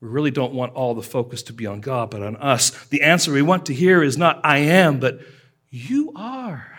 [0.00, 2.70] We really don't want all the focus to be on God, but on us.
[2.86, 5.20] The answer we want to hear is not, I am, but
[5.70, 6.78] you are.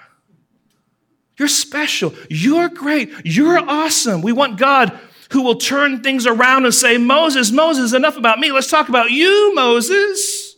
[1.37, 2.13] You're special.
[2.29, 3.11] You're great.
[3.23, 4.21] You're awesome.
[4.21, 4.97] We want God
[5.31, 8.51] who will turn things around and say, Moses, Moses, enough about me.
[8.51, 10.55] Let's talk about you, Moses.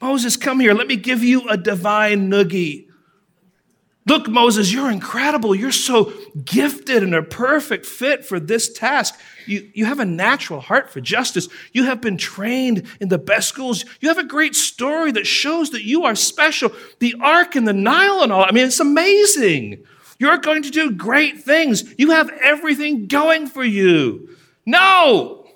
[0.00, 0.74] Moses, come here.
[0.74, 2.85] Let me give you a divine noogie.
[4.06, 5.52] Look, Moses, you're incredible.
[5.52, 6.12] You're so
[6.44, 9.18] gifted and a perfect fit for this task.
[9.46, 11.48] You, you have a natural heart for justice.
[11.72, 13.84] You have been trained in the best schools.
[14.00, 16.70] You have a great story that shows that you are special.
[17.00, 18.44] The ark and the Nile and all.
[18.44, 19.84] I mean, it's amazing.
[20.20, 21.82] You're going to do great things.
[21.98, 24.36] You have everything going for you.
[24.64, 25.48] No.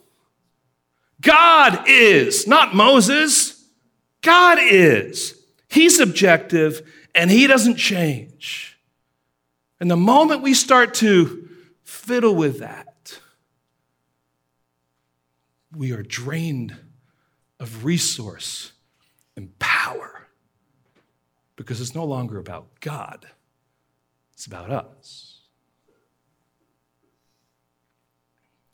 [1.21, 3.65] God is, not Moses.
[4.23, 5.41] God is.
[5.69, 6.83] He's objective
[7.15, 8.79] and he doesn't change.
[9.81, 11.49] And the moment we start to
[11.85, 13.19] fiddle with that,
[15.75, 16.77] we are drained
[17.59, 18.73] of resource
[19.37, 20.27] and power
[21.57, 23.27] because it's no longer about God,
[24.33, 25.41] it's about us.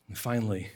[0.07, 0.71] And finally,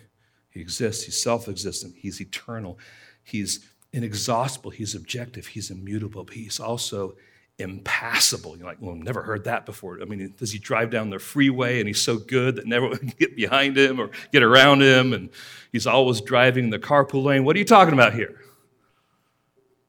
[0.49, 2.77] he exists, he's self existent, he's eternal,
[3.23, 7.15] he's inexhaustible, he's objective, he's immutable, but he's also
[7.61, 8.57] impassible.
[8.57, 9.99] You're like, well, I've never heard that before.
[10.01, 13.13] I mean, does he drive down the freeway and he's so good that never can
[13.19, 15.29] get behind him or get around him and
[15.71, 17.45] he's always driving the carpool lane?
[17.45, 18.39] What are you talking about here?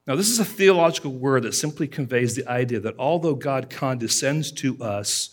[0.06, 4.50] Now, this is a theological word that simply conveys the idea that although God condescends
[4.52, 5.30] to us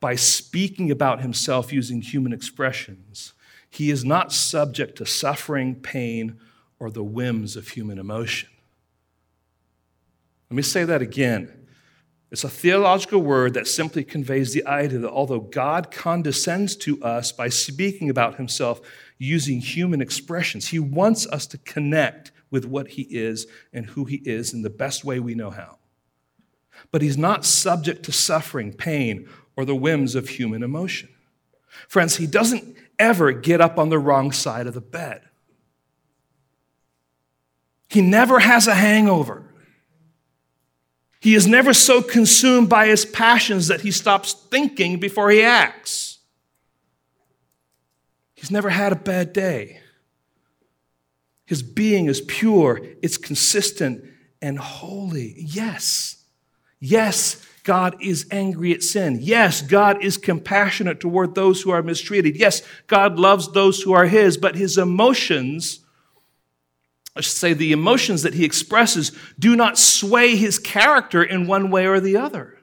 [0.00, 3.32] by speaking about himself using human expressions,
[3.70, 6.38] he is not subject to suffering, pain,
[6.80, 8.48] or the whims of human emotion.
[10.50, 11.57] Let me say that again.
[12.30, 17.32] It's a theological word that simply conveys the idea that although God condescends to us
[17.32, 18.80] by speaking about himself
[19.16, 24.16] using human expressions, he wants us to connect with what he is and who he
[24.16, 25.78] is in the best way we know how.
[26.92, 31.08] But he's not subject to suffering, pain, or the whims of human emotion.
[31.88, 35.22] Friends, he doesn't ever get up on the wrong side of the bed.
[37.88, 39.47] He never has a hangover.
[41.20, 46.18] He is never so consumed by his passions that he stops thinking before he acts.
[48.34, 49.80] He's never had a bad day.
[51.44, 54.04] His being is pure, it's consistent
[54.40, 55.34] and holy.
[55.38, 56.22] Yes,
[56.78, 59.18] yes, God is angry at sin.
[59.20, 62.36] Yes, God is compassionate toward those who are mistreated.
[62.36, 65.80] Yes, God loves those who are His, but His emotions
[67.18, 71.68] I should say, the emotions that he expresses do not sway his character in one
[71.68, 72.56] way or the other.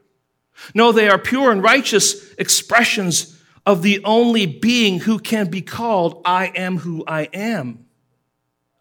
[0.73, 6.21] No, they are pure and righteous expressions of the only being who can be called,
[6.23, 7.85] I am who I am.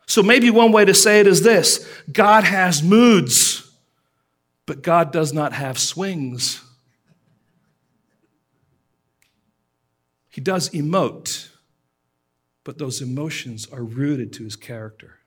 [0.07, 3.69] So maybe one way to say it is this God has moods,
[4.67, 6.63] but God does not have swings.
[10.29, 11.49] He does emote,
[12.63, 15.19] but those emotions are rooted to his character.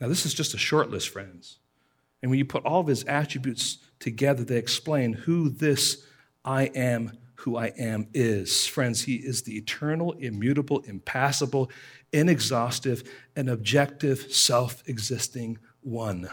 [0.00, 1.58] Now, this is just a short list, friends.
[2.22, 6.06] And when you put all of his attributes together, they explain who this
[6.44, 8.66] I am, who I am is.
[8.66, 11.70] Friends, he is the eternal, immutable, impassible,
[12.12, 13.02] inexhaustive,
[13.36, 16.30] and objective, self existing one.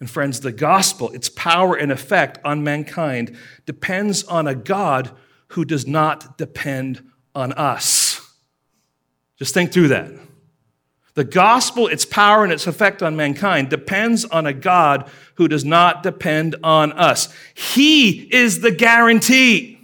[0.00, 3.36] And friends, the gospel, its power and effect on mankind,
[3.66, 5.10] depends on a God
[5.48, 7.02] who does not depend
[7.34, 8.20] on us.
[9.38, 10.12] Just think through that.
[11.14, 15.64] The gospel, its power and its effect on mankind depends on a God who does
[15.64, 17.32] not depend on us.
[17.54, 19.78] He is the guarantee.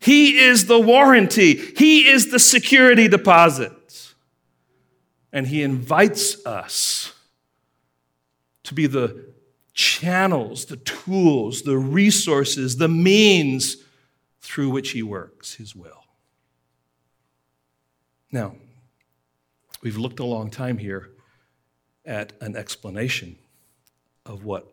[0.00, 1.54] He is the warranty.
[1.54, 4.14] He is the security deposit.
[5.32, 7.14] And he invites us
[8.64, 9.32] to be the
[9.72, 13.76] channels, the tools, the resources, the means
[14.40, 16.04] through which he works his will.
[18.32, 18.56] Now,
[19.82, 21.10] We've looked a long time here
[22.04, 23.36] at an explanation
[24.24, 24.72] of what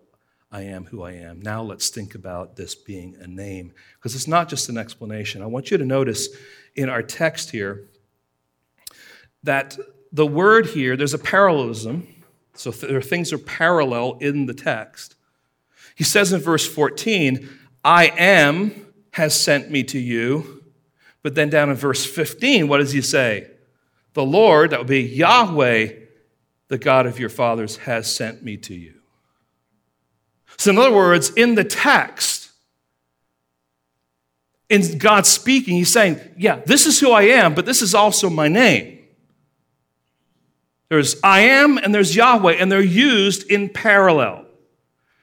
[0.51, 1.41] I am who I am.
[1.41, 5.41] Now let's think about this being a name, because it's not just an explanation.
[5.41, 6.29] I want you to notice
[6.75, 7.87] in our text here
[9.43, 9.77] that
[10.11, 12.07] the word here, there's a parallelism.
[12.53, 15.15] So there are things are parallel in the text.
[15.95, 17.49] He says in verse 14,
[17.83, 20.63] I am has sent me to you.
[21.21, 23.49] But then down in verse 15, what does he say?
[24.13, 25.93] The Lord, that would be Yahweh,
[26.67, 28.95] the God of your fathers, has sent me to you.
[30.57, 32.51] So, in other words, in the text,
[34.69, 38.29] in God speaking, He's saying, Yeah, this is who I am, but this is also
[38.29, 38.99] my name.
[40.89, 44.45] There's I am and there's Yahweh, and they're used in parallel.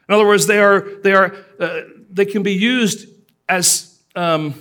[0.08, 1.80] In other words, they are, they are, uh,
[2.10, 3.08] they can be used
[3.48, 4.54] as, um,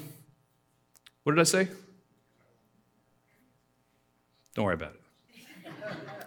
[1.24, 1.68] what did I say?
[4.56, 5.02] Don't worry about it.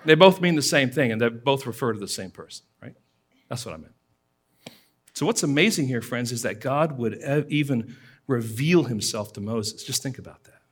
[0.04, 2.94] They both mean the same thing, and they both refer to the same person, right?
[3.48, 3.94] That's what I meant.
[5.12, 9.82] So, what's amazing here, friends, is that God would even reveal himself to Moses.
[9.82, 10.62] Just think about that.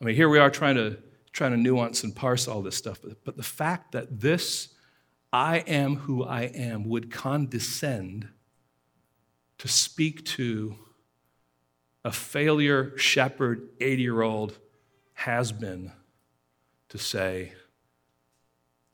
[0.00, 0.98] I mean, here we are trying to,
[1.32, 4.68] trying to nuance and parse all this stuff, but, but the fact that this
[5.32, 8.28] I am who I am would condescend
[9.58, 10.76] to speak to
[12.04, 14.58] a failure shepherd, 80 year old
[15.18, 15.90] has been
[16.88, 17.52] to say,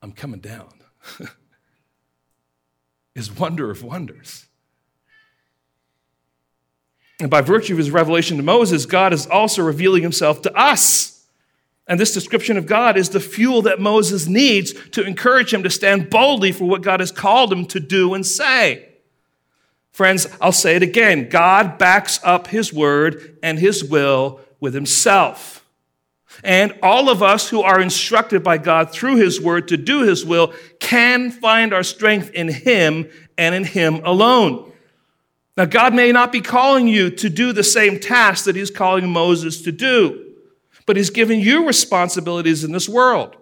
[0.01, 0.73] I'm coming down.
[3.15, 4.47] is wonder of wonders.
[7.21, 11.27] And by virtue of his revelation to Moses, God is also revealing himself to us.
[11.87, 15.71] And this description of God is the fuel that Moses needs to encourage him to
[15.71, 18.89] stand boldly for what God has called him to do and say.
[19.93, 25.64] Friends, I'll say it again God backs up his word and his will with himself.
[26.43, 30.25] And all of us who are instructed by God through His Word to do His
[30.25, 33.09] will can find our strength in Him
[33.39, 34.73] and in Him alone.
[35.57, 39.09] Now, God may not be calling you to do the same task that He's calling
[39.11, 40.35] Moses to do,
[40.87, 43.37] but He's given you responsibilities in this world.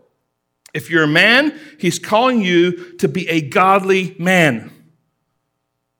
[0.75, 4.71] If you're a man, He's calling you to be a godly man.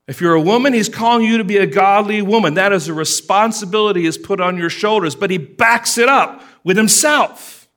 [0.05, 2.55] If you're a woman, he's calling you to be a godly woman.
[2.55, 6.77] That is a responsibility is put on your shoulders, but he backs it up with
[6.77, 7.67] himself.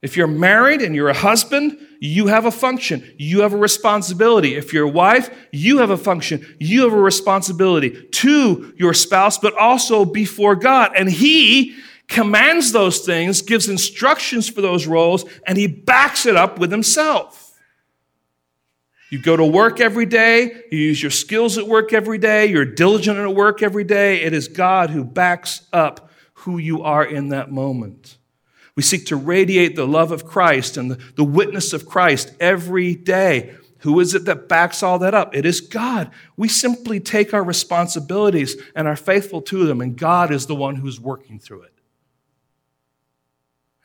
[0.00, 3.02] If you're married and you're a husband, you have a function.
[3.18, 4.54] You have a responsibility.
[4.54, 6.46] If you're a wife, you have a function.
[6.60, 10.92] You have a responsibility to your spouse, but also before God.
[10.96, 16.58] And he commands those things, gives instructions for those roles, and he backs it up
[16.58, 17.44] with himself.
[19.10, 22.64] You go to work every day, you use your skills at work every day, you're
[22.64, 24.22] diligent at work every day.
[24.22, 26.07] It is God who backs up
[26.38, 28.18] who you are in that moment.
[28.76, 32.94] We seek to radiate the love of Christ and the, the witness of Christ every
[32.94, 33.56] day.
[33.80, 35.34] Who is it that backs all that up?
[35.34, 36.10] It is God.
[36.36, 40.76] We simply take our responsibilities and are faithful to them, and God is the one
[40.76, 41.74] who's working through it.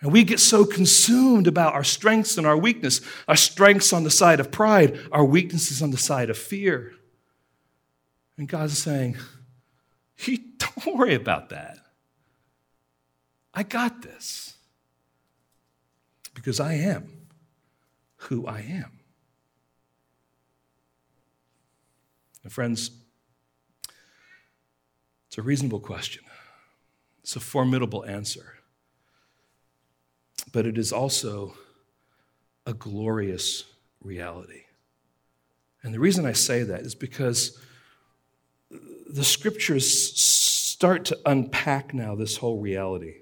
[0.02, 4.12] And we get so consumed about our strengths and our weakness, our strengths on the
[4.12, 6.94] side of pride, our weaknesses on the side of fear.
[8.38, 9.18] And God's saying,
[10.28, 11.80] don't worry about that.
[13.54, 14.56] I got this.
[16.34, 17.28] Because I am
[18.16, 19.00] who I am.
[22.44, 22.92] And friends,
[25.28, 26.24] it's a reasonable question.
[27.22, 28.54] It's a formidable answer
[30.54, 31.56] but it is also
[32.66, 33.66] a glorious
[34.02, 34.62] reality.
[35.82, 37.60] And the reason I say that is because
[38.70, 43.16] the scriptures start to unpack now this whole reality.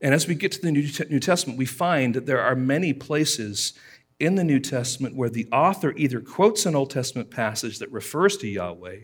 [0.00, 3.72] And as we get to the New Testament, we find that there are many places
[4.18, 8.36] in the New Testament where the author either quotes an Old Testament passage that refers
[8.38, 9.00] to Yahweh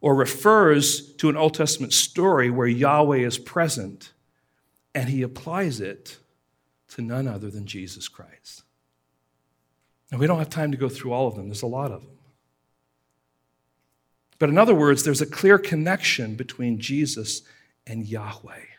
[0.00, 4.12] or refers to an Old Testament story where Yahweh is present
[4.94, 6.18] and he applies it
[6.88, 8.62] to none other than Jesus Christ.
[10.10, 12.02] And we don't have time to go through all of them, there's a lot of
[12.02, 12.10] them.
[14.38, 17.42] But in other words, there's a clear connection between Jesus
[17.86, 18.69] and Yahweh.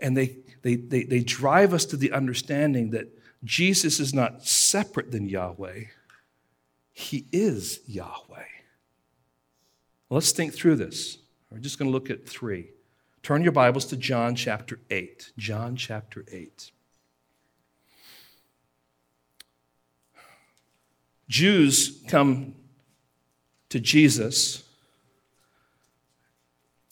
[0.00, 3.08] And they, they, they, they drive us to the understanding that
[3.44, 5.84] Jesus is not separate than Yahweh,
[6.92, 8.44] He is Yahweh.
[10.10, 11.18] Let's think through this.
[11.50, 12.70] We're just going to look at three.
[13.22, 15.32] Turn your Bibles to John chapter 8.
[15.36, 16.70] John chapter 8.
[21.28, 22.54] Jews come
[23.68, 24.64] to Jesus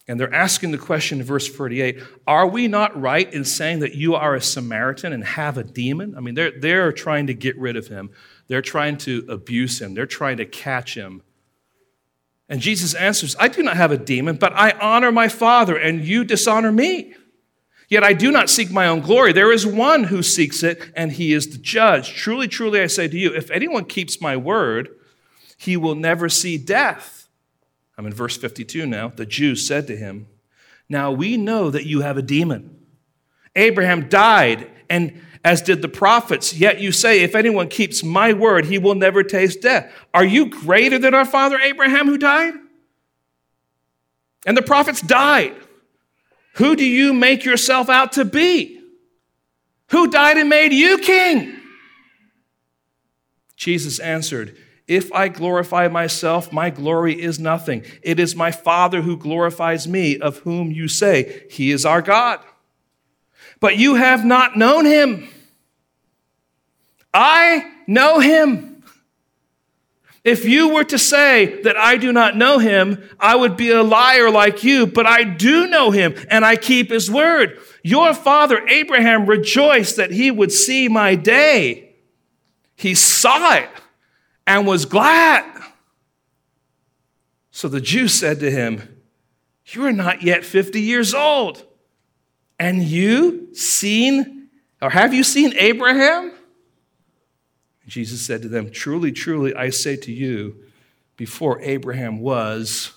[0.08, 3.94] And they're asking the question in verse 48 Are we not right in saying that
[3.94, 6.14] you are a Samaritan and have a demon?
[6.16, 8.10] I mean, they're, they're trying to get rid of him,
[8.48, 11.22] they're trying to abuse him, they're trying to catch him.
[12.48, 16.04] And Jesus answers, I do not have a demon, but I honor my Father, and
[16.04, 17.14] you dishonor me.
[17.88, 19.32] Yet I do not seek my own glory.
[19.32, 22.14] There is one who seeks it, and he is the judge.
[22.14, 24.88] Truly, truly, I say to you, if anyone keeps my word,
[25.56, 27.15] he will never see death.
[27.98, 29.08] I'm in verse 52 now.
[29.08, 30.26] The Jews said to him,
[30.88, 32.78] Now we know that you have a demon.
[33.54, 38.66] Abraham died, and as did the prophets, yet you say, If anyone keeps my word,
[38.66, 39.90] he will never taste death.
[40.12, 42.54] Are you greater than our father Abraham who died?
[44.44, 45.56] And the prophets died.
[46.54, 48.80] Who do you make yourself out to be?
[49.90, 51.56] Who died and made you king?
[53.56, 54.56] Jesus answered,
[54.88, 57.84] If I glorify myself, my glory is nothing.
[58.02, 62.40] It is my Father who glorifies me, of whom you say, He is our God.
[63.58, 65.28] But you have not known him.
[67.12, 68.84] I know him.
[70.22, 73.82] If you were to say that I do not know him, I would be a
[73.82, 77.58] liar like you, but I do know him and I keep his word.
[77.82, 81.94] Your father Abraham rejoiced that he would see my day.
[82.74, 83.70] He saw it
[84.46, 85.44] and was glad.
[87.50, 89.02] So the Jews said to him,
[89.66, 91.64] You are not yet 50 years old.
[92.58, 94.48] And you seen,
[94.80, 96.32] or have you seen Abraham?
[97.86, 100.56] Jesus said to them, Truly, truly, I say to you,
[101.16, 102.92] before Abraham was,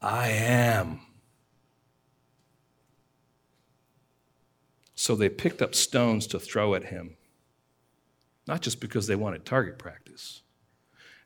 [0.00, 1.00] I am.
[4.94, 7.16] So they picked up stones to throw at him,
[8.46, 10.42] not just because they wanted target practice.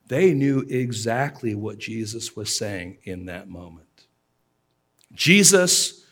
[0.06, 4.06] They knew exactly what Jesus was saying in that moment.
[5.12, 6.04] Jesus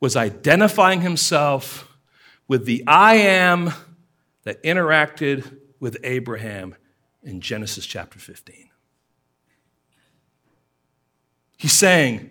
[0.00, 1.88] was identifying himself
[2.48, 3.72] with the I am
[4.42, 6.74] that interacted with Abraham
[7.22, 8.70] in Genesis chapter 15.
[11.56, 12.30] He's saying,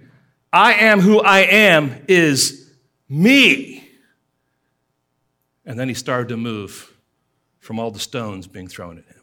[0.52, 2.72] I am who I am is
[3.10, 3.90] me.
[5.66, 6.93] And then he started to move
[7.64, 9.22] from all the stones being thrown at him.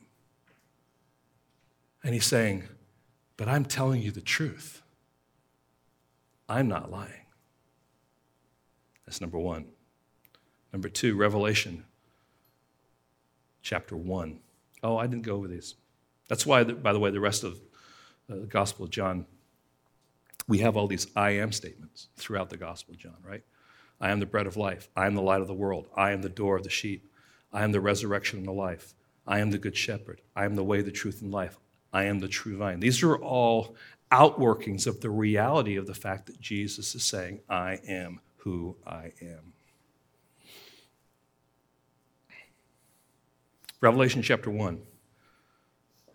[2.02, 2.64] And he's saying,
[3.36, 4.80] But I'm telling you the truth.
[6.48, 7.26] I'm not lying.
[9.04, 9.66] That's number one.
[10.72, 11.84] Number two, Revelation
[13.60, 14.40] chapter 1.
[14.82, 15.74] Oh, I didn't go over these.
[16.28, 17.60] That's why, by the way, the rest of
[18.32, 19.26] uh, the Gospel of John,
[20.48, 23.42] we have all these I am statements throughout the Gospel of John, right?
[24.00, 24.88] I am the bread of life.
[24.96, 25.88] I am the light of the world.
[25.94, 27.09] I am the door of the sheep.
[27.52, 28.94] I am the resurrection and the life.
[29.26, 30.20] I am the good shepherd.
[30.34, 31.58] I am the way, the truth, and life.
[31.92, 32.80] I am the true vine.
[32.80, 33.74] These are all
[34.10, 39.12] outworkings of the reality of the fact that Jesus is saying, I am who I
[39.20, 39.52] am.
[43.80, 44.80] Revelation chapter 1.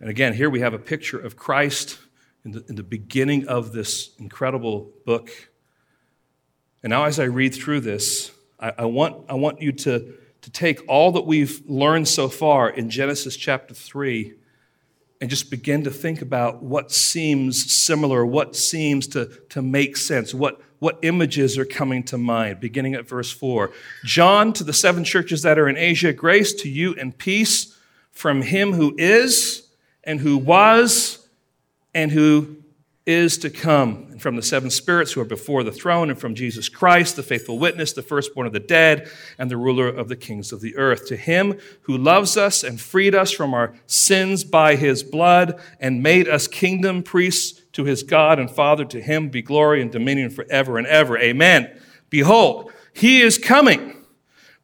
[0.00, 1.98] And again, here we have a picture of Christ
[2.44, 5.30] in the, in the beginning of this incredible book.
[6.82, 8.30] And now, as I read through this,
[8.60, 10.14] I, I, want, I want you to,
[10.46, 14.32] to take all that we've learned so far in Genesis chapter 3
[15.20, 20.32] and just begin to think about what seems similar, what seems to, to make sense,
[20.32, 23.72] what, what images are coming to mind, beginning at verse 4.
[24.04, 27.76] John, to the seven churches that are in Asia, grace to you and peace
[28.12, 29.66] from him who is,
[30.04, 31.26] and who was,
[31.92, 32.58] and who
[33.06, 36.34] is to come, and from the seven spirits who are before the throne, and from
[36.34, 40.16] Jesus Christ, the faithful witness, the firstborn of the dead, and the ruler of the
[40.16, 41.06] kings of the earth.
[41.06, 46.02] To him who loves us and freed us from our sins by his blood, and
[46.02, 50.30] made us kingdom, priests to his God and Father, to him be glory and dominion
[50.30, 51.16] forever and ever.
[51.16, 51.80] Amen.
[52.10, 53.95] Behold, he is coming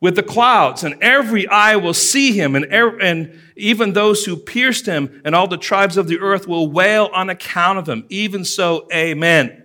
[0.02, 4.36] with the clouds, and every eye will see him, and, er- and even those who
[4.36, 8.04] pierced him, and all the tribes of the earth will wail on account of him.
[8.08, 9.62] Even so, amen.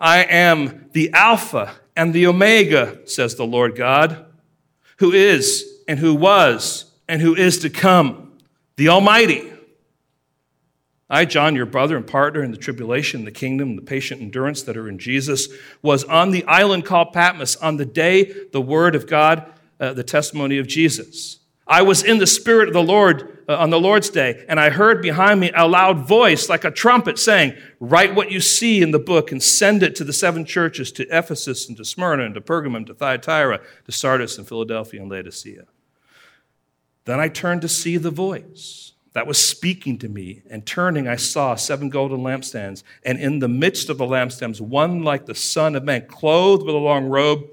[0.00, 4.26] I am the Alpha and the Omega, says the Lord God,
[4.96, 8.36] who is, and who was, and who is to come,
[8.74, 9.48] the Almighty.
[11.10, 14.76] I, John, your brother and partner in the tribulation, the kingdom, the patient endurance that
[14.76, 15.48] are in Jesus,
[15.82, 20.04] was on the island called Patmos on the day the word of God, uh, the
[20.04, 21.40] testimony of Jesus.
[21.66, 24.70] I was in the spirit of the Lord uh, on the Lord's day, and I
[24.70, 28.92] heard behind me a loud voice like a trumpet saying, Write what you see in
[28.92, 32.34] the book and send it to the seven churches to Ephesus and to Smyrna and
[32.34, 35.64] to Pergamum, to Thyatira, to Sardis and Philadelphia and Laodicea.
[37.04, 40.42] Then I turned to see the voice that was speaking to me.
[40.50, 42.82] And turning, I saw seven golden lampstands.
[43.04, 46.74] And in the midst of the lampstands, one like the Son of Man, clothed with
[46.74, 47.44] a long robe.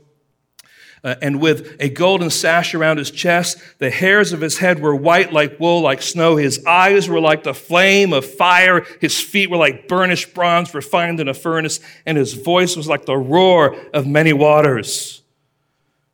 [1.03, 3.59] Uh, and with a golden sash around his chest.
[3.77, 6.37] The hairs of his head were white like wool, like snow.
[6.37, 8.83] His eyes were like the flame of fire.
[8.99, 11.79] His feet were like burnished bronze refined in a furnace.
[12.05, 15.21] And his voice was like the roar of many waters.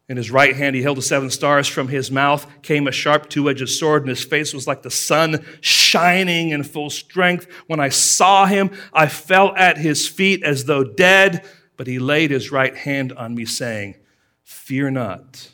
[0.09, 1.67] In his right hand, he held the seven stars.
[1.67, 4.91] From his mouth came a sharp two edged sword, and his face was like the
[4.91, 7.47] sun shining in full strength.
[7.67, 11.45] When I saw him, I fell at his feet as though dead,
[11.77, 13.95] but he laid his right hand on me, saying,
[14.43, 15.51] Fear not,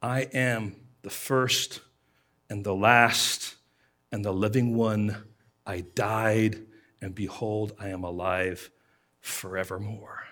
[0.00, 1.80] I am the first
[2.48, 3.56] and the last
[4.10, 5.24] and the living one.
[5.66, 6.64] I died,
[7.02, 8.70] and behold, I am alive
[9.20, 10.27] forevermore.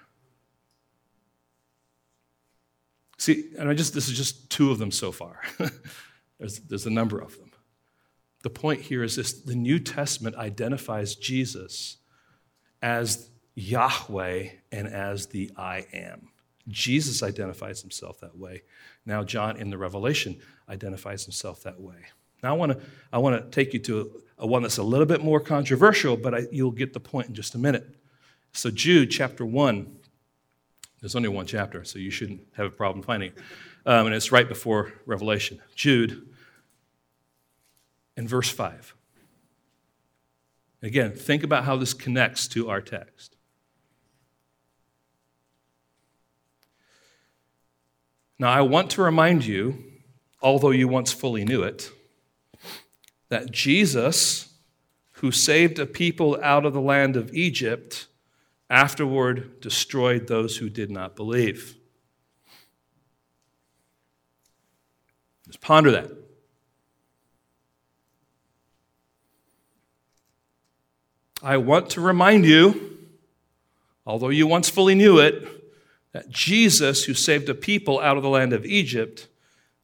[3.18, 5.40] See, and I just this is just two of them so far.
[6.38, 7.50] there's, there's a number of them.
[8.42, 11.96] The point here is this the New Testament identifies Jesus
[12.82, 16.28] as Yahweh and as the I am.
[16.68, 18.62] Jesus identifies himself that way.
[19.04, 20.38] Now, John in the Revelation
[20.68, 21.96] identifies himself that way.
[22.42, 22.80] Now, I want to
[23.12, 26.16] I want to take you to a, a, one that's a little bit more controversial,
[26.16, 27.96] but I, you'll get the point in just a minute.
[28.52, 29.96] So, Jude chapter 1,
[31.00, 33.38] there's only one chapter, so you shouldn't have a problem finding it.
[33.84, 35.60] Um, and it's right before Revelation.
[35.74, 36.26] Jude,
[38.16, 38.94] in verse 5.
[40.82, 43.36] Again, think about how this connects to our text.
[48.38, 49.82] Now, I want to remind you,
[50.42, 51.90] although you once fully knew it,
[53.28, 54.52] that Jesus,
[55.12, 58.06] who saved a people out of the land of Egypt,
[58.68, 61.76] afterward destroyed those who did not believe.
[65.46, 66.10] Just ponder that.
[71.42, 72.98] I want to remind you,
[74.04, 75.46] although you once fully knew it,
[76.12, 79.28] that Jesus, who saved a people out of the land of Egypt,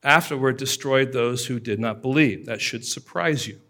[0.02, 2.46] afterward destroyed those who did not believe.
[2.46, 3.60] That should surprise you.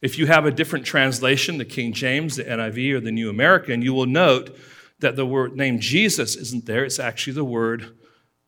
[0.00, 3.82] If you have a different translation, the King James, the NIV, or the New American,
[3.82, 4.56] you will note
[5.00, 6.84] that the word name Jesus isn't there.
[6.84, 7.96] It's actually the word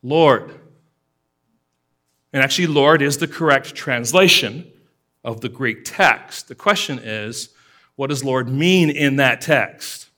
[0.03, 0.55] Lord.
[2.33, 4.71] And actually, Lord is the correct translation
[5.25, 6.49] of the Greek text.
[6.49, 7.51] The question is,
[7.97, 10.09] what does Lord mean in that text?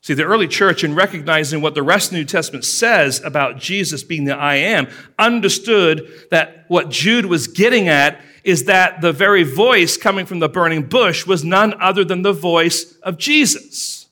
[0.00, 3.58] See, the early church, in recognizing what the rest of the New Testament says about
[3.58, 4.88] Jesus being the I am,
[5.18, 10.48] understood that what Jude was getting at is that the very voice coming from the
[10.48, 14.06] burning bush was none other than the voice of Jesus.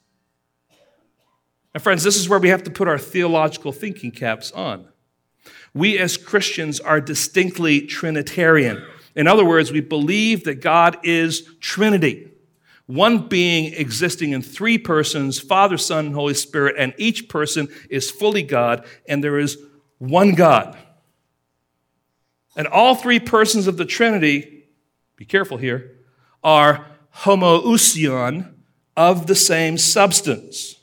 [1.75, 4.89] And friends, this is where we have to put our theological thinking caps on.
[5.75, 8.85] We as Christians are distinctly Trinitarian.
[9.15, 12.33] In other words, we believe that God is Trinity
[12.87, 18.11] one being existing in three persons Father, Son, and Holy Spirit, and each person is
[18.11, 19.59] fully God, and there is
[19.99, 20.77] one God.
[22.57, 24.65] And all three persons of the Trinity,
[25.17, 25.99] be careful here,
[26.45, 26.87] are
[27.19, 28.53] homoousion
[28.97, 30.77] of the same substance,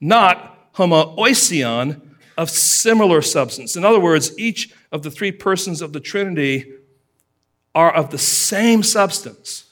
[0.00, 2.00] not homoiousion
[2.36, 3.76] of similar substance.
[3.76, 6.72] In other words, each of the three persons of the Trinity
[7.74, 9.64] are of the same substance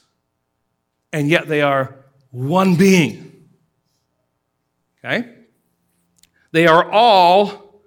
[1.13, 1.95] and yet they are
[2.31, 3.47] one being.
[5.03, 5.29] Okay?
[6.51, 7.81] They are all,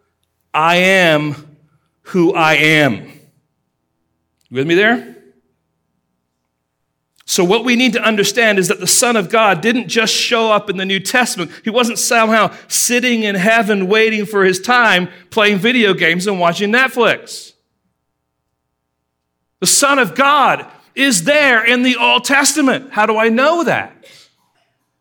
[0.52, 1.56] I am
[2.02, 3.10] who I am.
[4.50, 5.16] You with me there?
[7.26, 10.52] So, what we need to understand is that the Son of God didn't just show
[10.52, 11.50] up in the New Testament.
[11.64, 16.70] He wasn't somehow sitting in heaven waiting for his time playing video games and watching
[16.70, 17.54] Netflix.
[19.60, 22.92] The Son of God is there in the Old Testament.
[22.92, 24.04] How do I know that?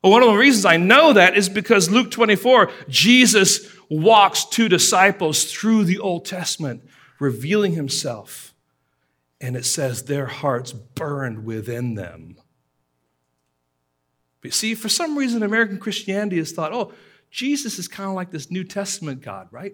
[0.02, 4.70] Well, one of the reasons I know that is because Luke 24, Jesus walks two
[4.70, 6.84] disciples through the Old Testament,
[7.20, 8.53] revealing himself.
[9.44, 12.38] And it says their hearts burned within them.
[14.40, 16.94] But see, for some reason, American Christianity has thought, oh,
[17.30, 19.74] Jesus is kind of like this New Testament God, right?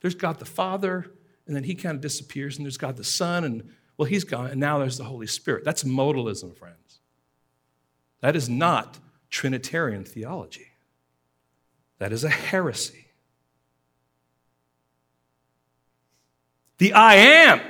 [0.00, 1.06] There's God the Father,
[1.46, 4.50] and then he kind of disappears, and there's God the Son, and well, he's gone,
[4.50, 5.62] and now there's the Holy Spirit.
[5.64, 6.98] That's modalism, friends.
[8.22, 8.98] That is not
[9.30, 10.72] Trinitarian theology,
[11.98, 13.04] that is a heresy.
[16.78, 17.60] The I am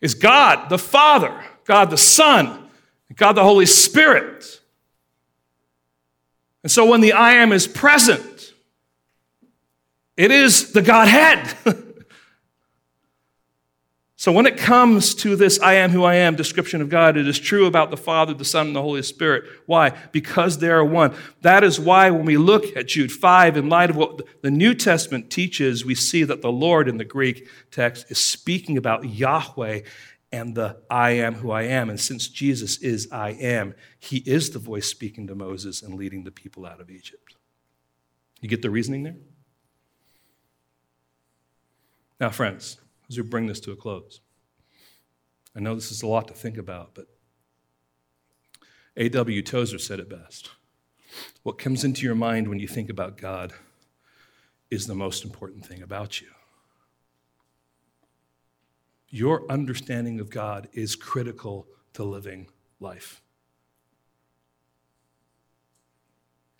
[0.00, 2.68] is God the Father, God the Son,
[3.16, 4.60] God the Holy Spirit.
[6.62, 8.52] And so when the I am is present,
[10.16, 11.54] it is the Godhead.
[14.20, 17.26] So, when it comes to this I am who I am description of God, it
[17.26, 19.44] is true about the Father, the Son, and the Holy Spirit.
[19.64, 19.96] Why?
[20.12, 21.14] Because they are one.
[21.40, 24.74] That is why when we look at Jude 5, in light of what the New
[24.74, 29.80] Testament teaches, we see that the Lord in the Greek text is speaking about Yahweh
[30.30, 31.88] and the I am who I am.
[31.88, 36.24] And since Jesus is I am, he is the voice speaking to Moses and leading
[36.24, 37.36] the people out of Egypt.
[38.42, 39.16] You get the reasoning there?
[42.20, 42.76] Now, friends,
[43.10, 44.20] as we bring this to a close.
[45.54, 47.06] I know this is a lot to think about, but
[48.96, 49.42] A.W.
[49.42, 50.50] Tozer said it best.
[51.42, 53.52] What comes into your mind when you think about God
[54.70, 56.28] is the most important thing about you.
[59.08, 62.46] Your understanding of God is critical to living
[62.78, 63.20] life.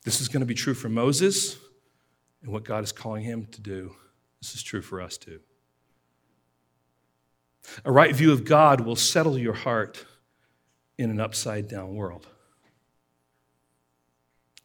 [0.04, 1.58] This is going to be true for Moses
[2.42, 3.94] and what God is calling him to do.
[4.40, 5.40] This is true for us too.
[7.84, 10.04] A right view of God will settle your heart
[10.98, 12.26] in an upside down world.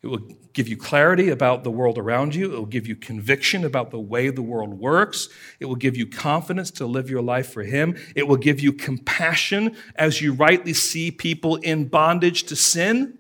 [0.06, 2.54] It will give you clarity about the world around you.
[2.54, 5.30] It will give you conviction about the way the world works.
[5.60, 7.98] It will give you confidence to live your life for Him.
[8.16, 13.18] It will give you compassion as you rightly see people in bondage to sin.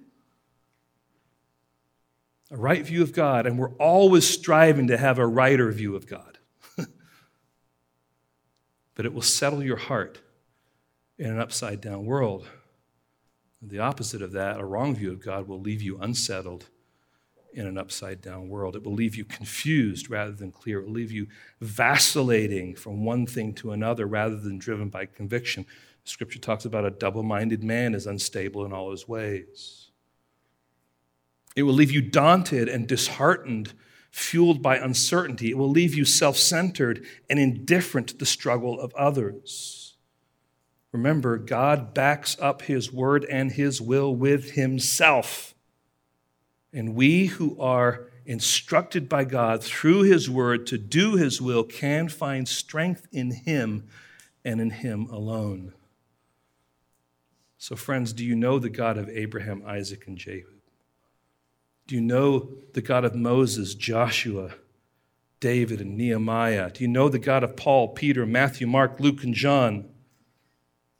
[2.51, 6.05] A right view of God, and we're always striving to have a righter view of
[6.05, 6.34] God
[8.95, 10.21] but it will settle your heart
[11.17, 12.47] in an upside down world.
[13.61, 16.69] The opposite of that, a wrong view of God, will leave you unsettled
[17.53, 18.75] in an upside down world.
[18.75, 20.79] It will leave you confused rather than clear.
[20.79, 21.27] It will leave you
[21.61, 25.65] vacillating from one thing to another rather than driven by conviction.
[26.03, 29.89] Scripture talks about a double minded man is unstable in all his ways.
[31.55, 33.73] It will leave you daunted and disheartened
[34.15, 35.49] fueled by uncertainty.
[35.49, 39.97] It will leave you self centered and indifferent to the struggle of others.
[40.93, 45.53] Remember, God backs up his word and his will with himself.
[46.71, 52.07] And we who are instructed by God through his word to do his will can
[52.07, 53.89] find strength in him
[54.45, 55.73] and in him alone.
[57.57, 60.54] So, friends, do you know the God of Abraham, Isaac, and Jacob?
[61.87, 64.55] Do you know the God of Moses, Joshua,
[65.39, 66.71] David, and Nehemiah?
[66.71, 69.87] Do you know the God of Paul, Peter, Matthew, Mark, Luke, and John?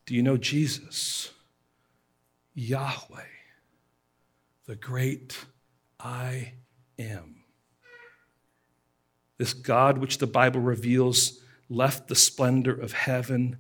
[0.06, 1.32] Do you know Jesus?
[2.54, 3.24] Yahweh,
[4.68, 5.46] the great
[6.00, 6.54] I
[7.00, 7.44] am.
[9.38, 13.58] This God, which the Bible reveals, left the splendor of heaven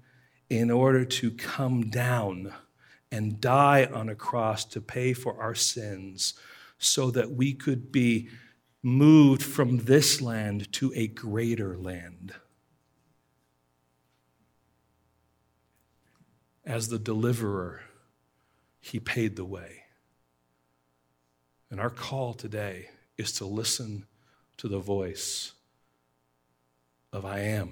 [0.49, 2.53] in order to come down
[3.11, 6.35] and die on a cross to pay for our sins
[6.77, 8.29] so that we could be
[8.83, 12.33] moved from this land to a greater land.
[16.63, 17.81] As the deliverer,
[18.79, 19.83] he paid the way.
[21.71, 24.05] And our call today is to listen
[24.57, 25.53] to the voice
[27.11, 27.71] of I am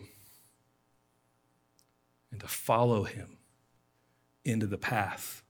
[2.31, 3.37] and to follow him
[4.43, 5.43] into the path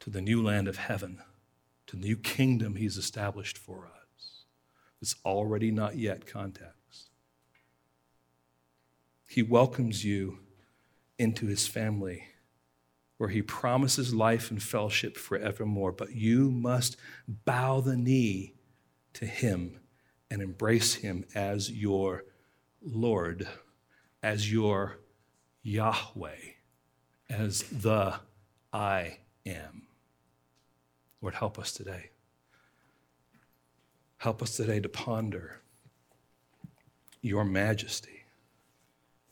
[0.00, 1.22] to the new land of heaven
[1.88, 4.44] to the new kingdom he's established for us.
[5.00, 7.10] It's already not yet context.
[9.28, 10.38] He welcomes you
[11.18, 12.24] into his family
[13.16, 18.54] where he promises life and fellowship forevermore, but you must bow the knee
[19.14, 19.80] to him
[20.30, 22.24] and embrace him as your
[22.80, 23.48] Lord,
[24.22, 25.00] as your
[25.62, 26.36] Yahweh,
[27.28, 28.20] as the
[28.72, 29.87] I am.
[31.20, 32.10] Lord, help us today.
[34.18, 35.60] Help us today to ponder
[37.20, 38.24] your majesty,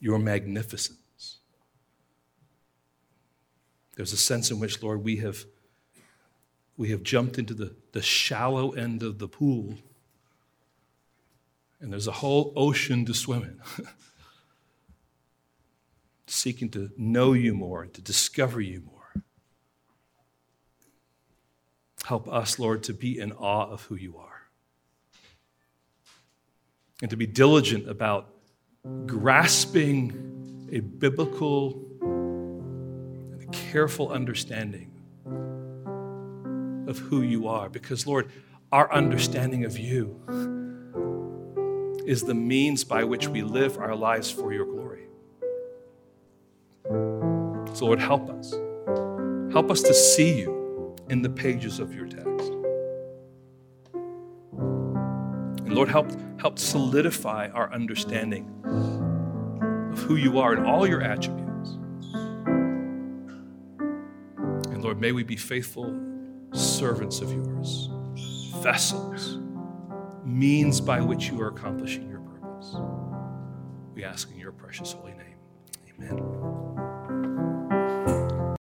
[0.00, 1.38] your magnificence.
[3.96, 5.44] There's a sense in which, Lord, we have,
[6.76, 9.76] we have jumped into the, the shallow end of the pool,
[11.80, 13.86] and there's a whole ocean to swim in,
[16.26, 18.95] seeking to know you more, to discover you more.
[22.06, 24.42] Help us, Lord, to be in awe of who you are
[27.02, 28.28] and to be diligent about
[29.06, 34.92] grasping a biblical and a careful understanding
[36.86, 37.68] of who you are.
[37.68, 38.30] Because, Lord,
[38.70, 40.14] our understanding of you
[42.06, 45.06] is the means by which we live our lives for your glory.
[47.74, 48.52] So, Lord, help us.
[49.52, 50.65] Help us to see you
[51.08, 52.52] in the pages of your text.
[55.64, 58.50] And Lord, help, help solidify our understanding
[59.92, 61.70] of who you are and all your attributes.
[64.70, 65.98] And Lord, may we be faithful
[66.52, 67.90] servants of yours,
[68.62, 69.38] vessels,
[70.24, 72.76] means by which you are accomplishing your purpose.
[73.94, 75.36] We ask in your precious holy name.
[75.98, 76.45] Amen.